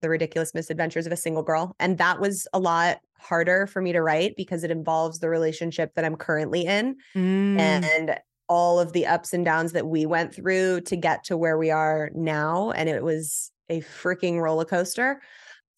The 0.06 0.10
Ridiculous 0.10 0.54
Misadventures 0.54 1.08
of 1.08 1.12
a 1.12 1.18
Single 1.18 1.42
Girl. 1.42 1.76
And 1.80 1.98
that 1.98 2.20
was 2.20 2.48
a 2.54 2.60
lot 2.60 3.00
harder 3.18 3.66
for 3.66 3.82
me 3.82 3.92
to 3.92 4.04
write 4.04 4.36
because 4.38 4.64
it 4.64 4.70
involves 4.70 5.18
the 5.18 5.30
relationship 5.30 5.96
that 5.96 6.06
I'm 6.06 6.16
currently 6.16 6.64
in 6.64 6.96
Mm. 7.16 7.60
and 7.60 8.20
all 8.48 8.80
of 8.80 8.94
the 8.94 9.08
ups 9.08 9.34
and 9.34 9.44
downs 9.44 9.72
that 9.72 9.88
we 9.88 10.06
went 10.06 10.32
through 10.36 10.82
to 10.82 10.96
get 10.96 11.24
to 11.24 11.36
where 11.38 11.58
we 11.58 11.72
are 11.72 12.12
now. 12.14 12.70
And 12.70 12.88
it 12.88 13.04
was 13.04 13.52
a 13.68 13.82
freaking 13.82 14.40
roller 14.40 14.66
coaster. 14.66 15.22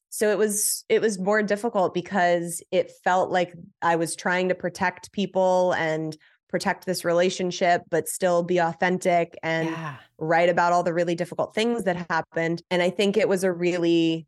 so 0.09 0.29
it 0.29 0.37
was 0.37 0.83
it 0.89 0.99
was 1.01 1.17
more 1.19 1.41
difficult 1.41 1.93
because 1.93 2.61
it 2.71 2.91
felt 3.03 3.29
like 3.31 3.53
I 3.81 3.95
was 3.95 4.13
trying 4.15 4.49
to 4.49 4.55
protect 4.55 5.11
people 5.13 5.73
and 5.73 6.17
protect 6.49 6.85
this 6.85 7.03
relationship 7.03 7.81
but 7.89 8.07
still 8.07 8.43
be 8.43 8.57
authentic 8.57 9.37
and 9.43 9.69
yeah. 9.69 9.95
write 10.17 10.49
about 10.49 10.73
all 10.73 10.83
the 10.83 10.93
really 10.93 11.15
difficult 11.15 11.53
things 11.53 11.83
that 11.83 12.07
happened 12.09 12.61
and 12.71 12.81
I 12.81 12.89
think 12.89 13.17
it 13.17 13.27
was 13.27 13.43
a 13.43 13.51
really 13.51 14.27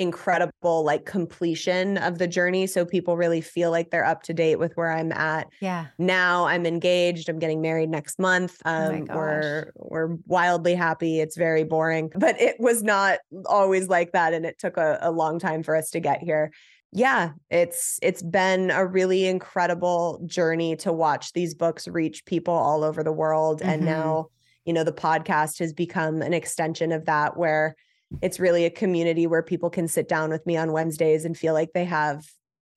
incredible 0.00 0.84
like 0.84 1.04
completion 1.06 1.98
of 1.98 2.18
the 2.18 2.28
journey 2.28 2.68
so 2.68 2.84
people 2.84 3.16
really 3.16 3.40
feel 3.40 3.72
like 3.72 3.90
they're 3.90 4.04
up 4.04 4.22
to 4.22 4.32
date 4.32 4.56
with 4.56 4.76
where 4.76 4.92
I'm 4.92 5.10
at 5.10 5.48
Yeah. 5.60 5.86
now 5.98 6.46
I'm 6.46 6.66
engaged. 6.66 7.28
I'm 7.28 7.40
getting 7.40 7.60
married 7.60 7.88
next 7.90 8.18
month. 8.20 8.62
Oh 8.64 8.92
Um, 8.92 9.06
we're 9.06 9.72
we're 9.74 10.16
wildly 10.26 10.76
happy. 10.76 11.18
It's 11.18 11.36
very 11.36 11.64
boring, 11.64 12.12
but 12.14 12.40
it 12.40 12.60
was 12.60 12.84
not 12.84 13.18
always 13.46 13.88
like 13.88 14.12
that, 14.12 14.34
and 14.34 14.46
it 14.46 14.58
took 14.58 14.76
a, 14.76 14.98
a 15.00 15.10
long 15.10 15.40
time 15.40 15.64
for 15.64 15.74
us 15.74 15.90
to 15.90 16.00
get 16.00 16.20
here. 16.22 16.52
Yeah, 16.92 17.32
it's 17.50 17.98
it's 18.02 18.22
been 18.22 18.70
a 18.70 18.86
really 18.86 19.26
incredible 19.26 20.22
journey 20.26 20.74
to 20.76 20.92
watch 20.92 21.32
these 21.32 21.54
books 21.54 21.86
reach 21.86 22.24
people 22.24 22.54
all 22.54 22.82
over 22.82 23.02
the 23.02 23.12
world, 23.12 23.60
and 23.62 23.82
Mhm. 23.82 23.86
now 23.86 24.28
you 24.64 24.72
know 24.72 24.84
the 24.84 24.92
podcast 24.92 25.58
has 25.58 25.72
become 25.72 26.22
an 26.22 26.32
extension 26.32 26.92
of 26.92 27.04
that, 27.04 27.36
where 27.36 27.74
it's 28.22 28.40
really 28.40 28.64
a 28.64 28.70
community 28.70 29.26
where 29.26 29.42
people 29.42 29.68
can 29.68 29.86
sit 29.86 30.08
down 30.08 30.30
with 30.30 30.46
me 30.46 30.56
on 30.56 30.72
Wednesdays 30.72 31.26
and 31.26 31.36
feel 31.36 31.52
like 31.52 31.72
they 31.74 31.84
have 31.84 32.24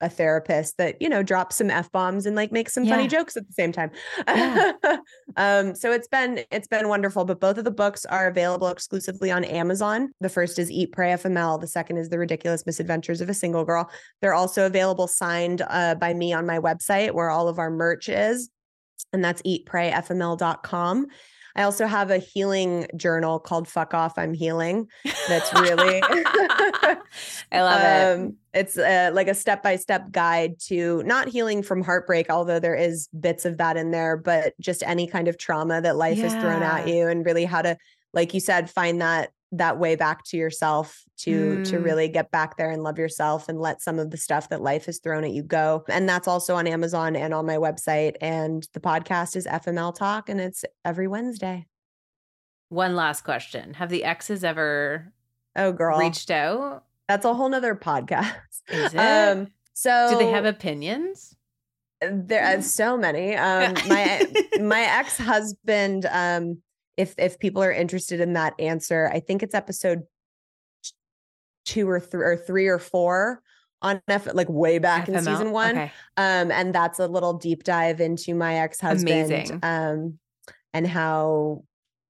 a 0.02 0.10
therapist 0.10 0.78
that 0.78 1.02
you 1.02 1.08
know 1.08 1.24
drops 1.24 1.58
some 1.58 1.70
f 1.70 1.92
bombs 1.92 2.26
and 2.26 2.36
like 2.36 2.52
makes 2.52 2.74
some 2.74 2.84
Yeah. 2.84 2.96
funny 2.96 3.08
jokes 3.08 3.38
at 3.38 3.48
the 3.48 3.54
same 3.54 3.72
time. 3.72 3.92
Yeah. 4.28 4.74
um, 5.38 5.76
so 5.76 5.92
it's 5.92 6.08
been 6.08 6.44
it's 6.52 6.68
been 6.68 6.88
wonderful. 6.90 7.26
But 7.26 7.40
both 7.40 7.58
of 7.58 7.64
the 7.64 7.72
books 7.72 8.06
are 8.06 8.28
available 8.28 8.68
exclusively 8.68 9.32
on 9.32 9.44
Amazon. 9.44 10.12
The 10.20 10.30
first 10.30 10.60
is 10.60 10.70
Eat 10.72 10.92
Pray 10.92 11.12
FML. 11.12 11.62
The 11.62 11.68
second 11.68 11.98
is 11.98 12.10
The 12.10 12.20
Ridiculous 12.20 12.66
Misadventures 12.66 13.22
of 13.22 13.30
a 13.30 13.34
Single 13.34 13.64
Girl. 13.64 13.90
They're 14.22 14.34
also 14.34 14.66
available 14.66 15.08
signed 15.08 15.62
uh, 15.70 15.96
by 15.96 16.14
me 16.14 16.34
on 16.34 16.46
my 16.46 16.60
website 16.60 17.12
where 17.12 17.30
all 17.30 17.48
of 17.48 17.60
our 17.60 17.70
merch 17.70 18.10
is, 18.10 18.50
and 19.14 19.24
that's 19.24 19.42
eatprayfml.com. 19.44 21.08
I 21.56 21.64
also 21.64 21.86
have 21.86 22.12
a 22.12 22.18
healing 22.18 22.88
journal 22.96 23.40
called 23.40 23.68
Fuck 23.68 23.94
Off 23.94 24.18
I'm 24.18 24.34
Healing. 24.34 24.88
That's 25.28 25.54
really 25.54 26.02
I 26.72 26.98
love 27.54 27.82
it. 27.82 28.22
um, 28.22 28.38
It's 28.54 28.78
uh, 28.78 29.12
like 29.14 29.28
a 29.28 29.34
step 29.34 29.64
by 29.64 29.76
step 29.76 30.12
guide 30.12 30.60
to 30.68 31.04
not 31.04 31.28
healing 31.28 31.64
from 31.64 31.84
heartbreak, 31.84 32.30
although 32.30 32.60
there 32.60 32.76
is 32.76 33.08
bits 33.20 33.46
of 33.46 33.58
that 33.58 33.78
in 33.78 33.92
there, 33.92 34.18
but 34.18 34.54
just 34.60 34.84
any 34.86 35.08
kind 35.08 35.28
of 35.28 35.38
trauma 35.38 35.82
that 35.82 35.96
life 35.98 36.18
has 36.20 36.34
thrown 36.34 36.64
at 36.64 36.88
you, 36.88 37.08
and 37.08 37.26
really 37.26 37.46
how 37.46 37.62
to, 37.62 37.78
like 38.14 38.34
you 38.34 38.40
said, 38.40 38.70
find 38.70 39.02
that 39.02 39.32
that 39.54 39.78
way 39.78 39.96
back 39.96 40.24
to 40.24 40.38
yourself 40.38 41.04
to 41.18 41.64
to 41.66 41.78
Mm. 41.78 41.84
really 41.84 42.08
get 42.08 42.32
back 42.32 42.56
there 42.58 42.70
and 42.72 42.84
love 42.84 42.98
yourself 42.98 43.50
and 43.50 43.60
let 43.60 43.82
some 43.82 44.00
of 44.00 44.10
the 44.10 44.18
stuff 44.18 44.48
that 44.50 44.62
life 44.62 44.86
has 44.86 45.00
thrown 45.00 45.24
at 45.26 45.32
you 45.32 45.44
go. 45.44 45.84
And 45.90 46.08
that's 46.08 46.28
also 46.28 46.56
on 46.56 46.68
Amazon 46.68 47.16
and 47.18 47.34
on 47.34 47.46
my 47.46 47.58
website. 47.58 48.16
And 48.22 48.66
the 48.74 48.80
podcast 48.80 49.36
is 49.36 49.46
FML 49.46 49.94
Talk, 49.94 50.30
and 50.30 50.40
it's 50.40 50.64
every 50.86 51.08
Wednesday. 51.08 51.66
One 52.70 52.96
last 52.96 53.24
question. 53.26 53.74
Have 53.74 53.90
the 53.90 54.04
exes 54.06 54.44
ever 54.44 55.12
Oh, 55.56 55.74
girl, 55.74 56.00
reached 56.00 56.32
out? 56.32 56.86
that's 57.10 57.26
a 57.26 57.34
whole 57.34 57.50
nother 57.50 57.76
podcast. 57.76 58.34
Is 58.70 58.94
it? 58.94 58.98
Um, 58.98 59.48
so 59.74 60.08
Do 60.12 60.18
they 60.18 60.32
have 60.32 60.46
opinions? 60.46 61.36
there 62.02 62.44
are 62.44 62.62
so 62.64 62.98
many 62.98 63.36
um 63.48 63.74
my 63.88 64.26
my 64.60 64.82
ex-husband 64.82 66.08
um 66.10 66.60
if 66.98 67.16
if 67.18 67.40
people 67.40 67.64
are 67.64 67.72
interested 67.72 68.20
in 68.20 68.34
that 68.34 68.54
answer 68.60 69.10
i 69.14 69.20
think 69.20 69.42
it's 69.44 69.56
episode 69.56 70.04
two 71.66 71.88
or 71.90 72.00
three 72.00 72.24
or 72.26 72.36
three 72.38 72.68
or 72.68 72.80
four 72.80 73.42
on 73.84 74.02
F, 74.08 74.28
like 74.34 74.50
way 74.50 74.78
back 74.78 75.08
in 75.08 75.16
season 75.24 75.52
one 75.52 75.72
Okay. 75.72 75.92
um 76.18 76.52
and 76.52 76.74
that's 76.74 77.00
a 77.00 77.08
little 77.08 77.34
deep 77.34 77.64
dive 77.64 78.00
into 78.02 78.34
my 78.36 78.56
ex-husband 78.60 79.60
um 79.64 80.20
and 80.74 80.88
how 80.88 81.64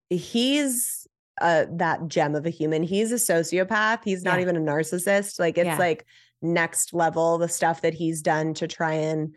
he's 0.10 1.08
uh 1.42 1.66
that 1.72 2.08
gem 2.08 2.36
of 2.36 2.46
a 2.46 2.50
human 2.50 2.84
he's 2.84 3.12
a 3.12 3.16
sociopath 3.16 4.00
he's 4.04 4.24
not 4.24 4.36
Yeah. 4.38 4.42
even 4.44 4.56
a 4.58 4.60
narcissist 4.60 5.40
like 5.40 5.58
it's 5.58 5.66
Yeah. 5.66 5.78
like 5.78 6.06
next 6.42 6.94
level 6.94 7.38
the 7.38 7.48
stuff 7.48 7.82
that 7.82 7.94
he's 7.94 8.22
done 8.22 8.54
to 8.56 8.68
try 8.68 8.94
and 8.94 9.36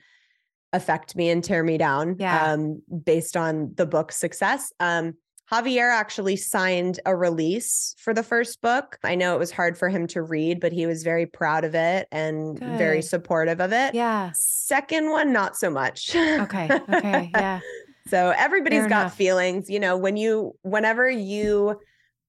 affect 0.72 1.14
me 1.14 1.30
and 1.30 1.42
tear 1.44 1.62
me 1.62 1.76
down 1.78 2.16
Yeah. 2.18 2.52
um 2.52 2.82
based 3.04 3.36
on 3.36 3.72
the 3.76 3.86
book's 3.86 4.16
success 4.16 4.72
um 4.80 5.14
Javier 5.54 5.92
actually 5.92 6.36
signed 6.36 6.98
a 7.06 7.14
release 7.14 7.94
for 7.98 8.12
the 8.12 8.22
first 8.24 8.60
book. 8.60 8.98
I 9.04 9.14
know 9.14 9.34
it 9.34 9.38
was 9.38 9.50
hard 9.52 9.78
for 9.78 9.88
him 9.88 10.06
to 10.08 10.22
read, 10.22 10.58
but 10.60 10.72
he 10.72 10.86
was 10.86 11.02
very 11.04 11.26
proud 11.26 11.64
of 11.64 11.74
it 11.76 12.08
and 12.10 12.58
very 12.58 13.02
supportive 13.02 13.60
of 13.60 13.72
it. 13.72 13.94
Yeah. 13.94 14.32
Second 14.34 15.10
one, 15.10 15.32
not 15.32 15.56
so 15.56 15.70
much. 15.70 16.14
Okay. 16.14 16.68
Okay. 16.92 17.30
Yeah. 17.34 17.60
So 18.08 18.34
everybody's 18.36 18.80
Fair 18.80 18.88
got 18.88 19.00
enough. 19.02 19.16
feelings, 19.16 19.70
you 19.70 19.80
know, 19.80 19.96
when 19.96 20.16
you 20.16 20.54
whenever 20.62 21.08
you 21.08 21.80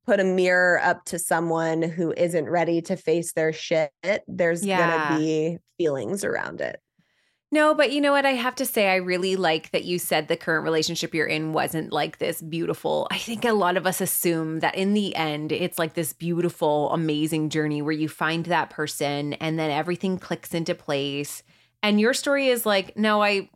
put 0.06 0.20
a 0.20 0.24
mirror 0.24 0.80
up 0.84 1.04
to 1.06 1.18
someone 1.20 1.82
who 1.82 2.14
isn't 2.16 2.48
ready 2.48 2.82
to 2.84 2.96
face 2.96 3.34
their 3.34 3.52
shit, 3.52 3.92
there's 4.28 4.64
Yeah. 4.64 5.08
gonna 5.08 5.20
be 5.20 5.58
feelings 5.78 6.24
around 6.24 6.62
it. 6.62 6.80
No, 7.52 7.74
but 7.74 7.92
you 7.92 8.02
know 8.02 8.12
what? 8.12 8.26
I 8.26 8.32
have 8.32 8.56
to 8.56 8.66
say, 8.66 8.90
I 8.90 8.96
really 8.96 9.36
like 9.36 9.72
that 9.72 9.86
you 9.86 10.00
said 10.00 10.28
the 10.28 10.36
current 10.36 10.64
relationship 10.64 11.14
you're 11.14 11.28
in 11.28 11.54
wasn't 11.54 11.94
like 11.94 12.18
this 12.18 12.42
beautiful. 12.42 13.08
I 13.12 13.18
think 13.18 13.46
a 13.46 13.54
lot 13.54 13.78
of 13.78 13.86
us 13.86 14.02
assume 14.02 14.60
that 14.60 14.76
in 14.76 14.94
the 14.94 15.16
end, 15.16 15.52
it's 15.52 15.80
like 15.80 15.94
this 15.94 16.12
beautiful, 16.12 16.92
amazing 16.92 17.50
journey 17.50 17.82
where 17.82 17.94
you 17.94 18.10
find 18.10 18.46
that 18.48 18.72
person 18.72 19.34
and 19.34 19.58
then 19.58 19.72
everything 19.72 20.18
clicks 20.18 20.54
into 20.54 20.76
place. 20.76 21.44
And 21.82 22.02
your 22.02 22.14
story 22.14 22.48
is 22.48 22.66
like, 22.66 22.98
no, 22.98 23.24
I 23.24 23.50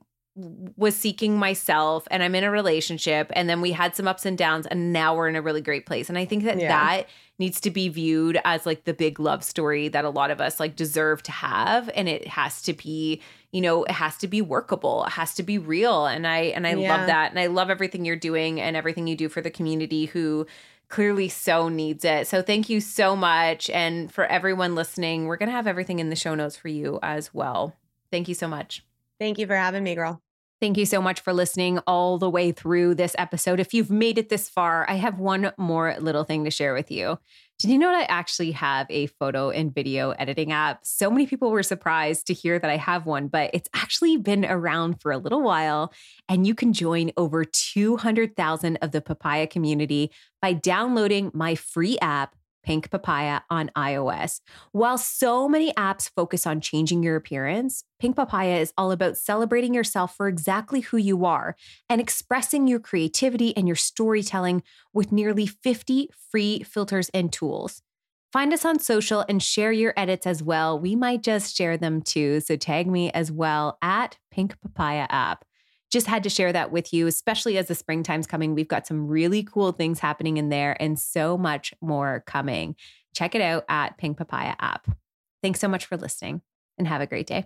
was 0.78 0.96
seeking 0.96 1.38
myself 1.38 2.08
and 2.12 2.24
I'm 2.24 2.36
in 2.36 2.44
a 2.44 2.52
relationship 2.52 3.32
and 3.34 3.50
then 3.50 3.62
we 3.62 3.72
had 3.72 3.96
some 3.96 4.08
ups 4.08 4.26
and 4.26 4.38
downs 4.38 4.66
and 4.68 4.94
now 4.94 5.16
we're 5.16 5.28
in 5.28 5.36
a 5.36 5.42
really 5.42 5.62
great 5.62 5.86
place. 5.86 6.10
And 6.10 6.18
I 6.18 6.26
think 6.26 6.44
that 6.44 6.58
Yeah. 6.60 6.68
that 6.70 7.08
needs 7.38 7.60
to 7.62 7.72
be 7.72 7.90
viewed 7.90 8.40
as 8.46 8.66
like 8.66 8.84
the 8.86 8.94
big 8.94 9.20
love 9.20 9.44
story 9.44 9.88
that 9.90 10.06
a 10.06 10.10
lot 10.10 10.32
of 10.32 10.40
us 10.42 10.60
like 10.60 10.76
deserve 10.76 11.24
to 11.24 11.32
have 11.32 11.90
and 11.96 12.08
it 12.10 12.28
has 12.28 12.62
to 12.64 12.74
be 12.74 13.22
you 13.52 13.62
know 13.62 13.84
it 13.86 13.92
has 13.92 14.18
to 14.18 14.28
be 14.28 14.42
workable 14.42 15.06
it 15.06 15.12
has 15.14 15.34
to 15.34 15.42
be 15.42 15.58
real 15.58 16.06
and 16.06 16.28
i 16.28 16.40
and 16.56 16.68
i 16.68 16.74
Yeah. 16.76 16.98
love 16.98 17.08
that 17.08 17.32
and 17.32 17.40
i 17.40 17.48
love 17.48 17.70
everything 17.70 18.04
you're 18.04 18.16
doing 18.18 18.60
and 18.60 18.76
everything 18.76 19.08
you 19.08 19.16
do 19.16 19.30
for 19.30 19.40
the 19.42 19.50
community 19.50 20.06
who 20.06 20.46
clearly 20.90 21.30
so 21.30 21.70
needs 21.70 22.04
it 22.04 22.28
so 22.28 22.42
thank 22.42 22.70
you 22.70 22.82
so 22.82 23.16
much 23.16 23.70
and 23.70 24.12
for 24.12 24.26
everyone 24.26 24.76
listening 24.76 25.26
we're 25.26 25.38
going 25.38 25.48
to 25.50 25.56
have 25.56 25.66
everything 25.68 26.00
in 26.00 26.10
the 26.10 26.16
show 26.18 26.36
notes 26.36 26.58
for 26.58 26.68
you 26.68 27.00
as 27.02 27.34
well 27.34 27.74
thank 28.12 28.28
you 28.28 28.36
so 28.36 28.48
much 28.48 28.84
Thank 29.20 29.38
you 29.38 29.48
for 29.48 29.56
having 29.58 29.84
me, 29.84 29.96
girl. 29.96 30.22
Thank 30.62 30.78
you 30.78 30.86
so 30.86 31.02
much 31.02 31.22
for 31.22 31.32
listening 31.32 31.80
all 31.88 32.18
the 32.18 32.30
way 32.30 32.52
through 32.52 32.96
this 32.96 33.16
episode. 33.18 33.62
If 33.62 33.74
you've 33.74 33.90
made 33.90 34.18
it 34.18 34.28
this 34.28 34.50
far, 34.50 34.86
I 34.90 34.96
have 34.96 35.18
one 35.18 35.54
more 35.58 35.96
little 36.00 36.26
thing 36.26 36.44
to 36.44 36.52
share 36.52 36.74
with 36.74 36.92
you. 36.92 37.18
Did 37.60 37.72
you 37.72 37.78
know 37.78 37.88
that 37.88 38.02
I 38.02 38.14
actually 38.14 38.52
have 38.52 38.86
a 38.90 39.08
photo 39.08 39.52
and 39.52 39.74
video 39.74 40.12
editing 40.12 40.52
app? 40.52 40.82
So 40.84 41.10
many 41.10 41.28
people 41.28 41.52
were 41.52 41.64
surprised 41.64 42.28
to 42.28 42.34
hear 42.34 42.60
that 42.60 42.70
I 42.70 42.76
have 42.76 43.06
one, 43.06 43.30
but 43.30 43.52
it's 43.54 43.70
actually 43.74 44.18
been 44.18 44.44
around 44.44 45.02
for 45.02 45.14
a 45.14 45.18
little 45.18 45.42
while. 45.42 45.94
And 46.28 46.46
you 46.46 46.54
can 46.54 46.74
join 46.74 47.12
over 47.16 47.46
200,000 47.46 48.78
of 48.82 48.92
the 48.92 49.02
papaya 49.02 49.48
community 49.48 50.12
by 50.42 50.52
downloading 50.52 51.32
my 51.34 51.56
free 51.56 51.98
app. 52.02 52.36
Pink 52.64 52.90
Papaya 52.90 53.42
on 53.50 53.72
iOS. 53.76 54.42
While 54.72 54.98
so 54.98 55.48
many 55.48 55.72
apps 55.74 56.10
focus 56.16 56.46
on 56.46 56.62
changing 56.62 57.04
your 57.04 57.16
appearance, 57.16 57.84
Pink 58.00 58.16
Papaya 58.16 58.58
is 58.58 58.74
all 58.78 58.92
about 58.92 59.18
celebrating 59.18 59.74
yourself 59.74 60.16
for 60.16 60.28
exactly 60.28 60.82
who 60.82 60.98
you 60.98 61.26
are 61.26 61.56
and 61.90 62.00
expressing 62.00 62.68
your 62.68 62.80
creativity 62.80 63.56
and 63.56 63.68
your 63.68 63.76
storytelling 63.76 64.64
with 64.94 65.12
nearly 65.12 65.48
50 65.48 66.10
free 66.32 66.64
filters 66.64 67.10
and 67.14 67.32
tools. 67.32 67.82
Find 68.32 68.54
us 68.54 68.64
on 68.64 68.78
social 68.78 69.26
and 69.28 69.42
share 69.42 69.72
your 69.72 69.94
edits 69.98 70.28
as 70.28 70.44
well. 70.44 70.80
We 70.80 70.96
might 70.96 71.24
just 71.24 71.56
share 71.56 71.78
them 71.78 72.02
too. 72.02 72.42
So 72.42 72.56
tag 72.56 72.86
me 72.86 73.12
as 73.12 73.32
well 73.32 73.80
at 73.82 74.18
Pink 74.30 74.56
Papaya 74.62 75.08
app. 75.10 75.46
Just 75.92 76.08
had 76.08 76.24
to 76.24 76.30
share 76.30 76.54
that 76.54 76.72
with 76.72 76.94
you, 76.94 77.08
especially 77.08 77.58
as 77.58 77.68
the 77.68 77.76
springtime's 77.76 78.28
coming. 78.28 78.54
We've 78.54 78.68
got 78.68 78.86
some 78.86 79.08
really 79.08 79.44
cool 79.44 79.72
things 79.72 80.00
happening 80.00 80.38
in 80.38 80.50
there 80.50 80.78
and 80.80 81.00
so 81.00 81.38
much 81.38 81.74
more 81.82 82.24
coming. 82.28 82.76
Check 83.16 83.34
it 83.36 83.42
out 83.42 83.66
at 83.70 83.98
Pink 83.98 84.18
Papaya 84.18 84.56
app. 84.60 84.88
Thanks 85.42 85.60
so 85.60 85.68
much 85.68 85.86
for 85.86 85.98
listening 85.98 86.42
and 86.78 86.88
have 86.88 87.02
a 87.02 87.08
great 87.08 87.28
day. 87.28 87.46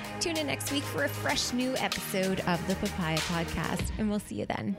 Tune 0.21 0.37
in 0.37 0.45
next 0.45 0.71
week 0.71 0.83
for 0.83 1.05
a 1.05 1.09
fresh 1.09 1.51
new 1.51 1.75
episode 1.77 2.41
of 2.41 2.67
the 2.67 2.75
Papaya 2.75 3.17
Podcast, 3.17 3.91
and 3.97 4.07
we'll 4.07 4.19
see 4.19 4.35
you 4.35 4.45
then. 4.45 4.77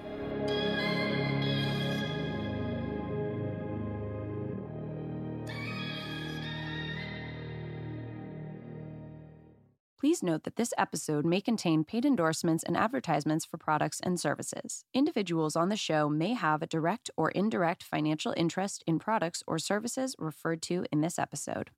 Please 9.99 10.23
note 10.23 10.45
that 10.45 10.55
this 10.55 10.73
episode 10.79 11.27
may 11.27 11.41
contain 11.41 11.83
paid 11.83 12.05
endorsements 12.05 12.63
and 12.63 12.77
advertisements 12.77 13.45
for 13.45 13.57
products 13.57 13.99
and 14.01 14.21
services. 14.21 14.85
Individuals 14.95 15.57
on 15.57 15.71
the 15.71 15.77
show 15.77 16.09
may 16.09 16.35
have 16.35 16.63
a 16.63 16.69
direct 16.69 17.11
or 17.17 17.33
indirect 17.33 17.83
financial 17.83 18.33
interest 18.37 18.85
in 18.87 19.01
products 19.01 19.43
or 19.49 19.59
services 19.59 20.15
referred 20.21 20.63
to 20.63 20.85
in 20.93 21.01
this 21.01 21.19
episode. 21.19 21.73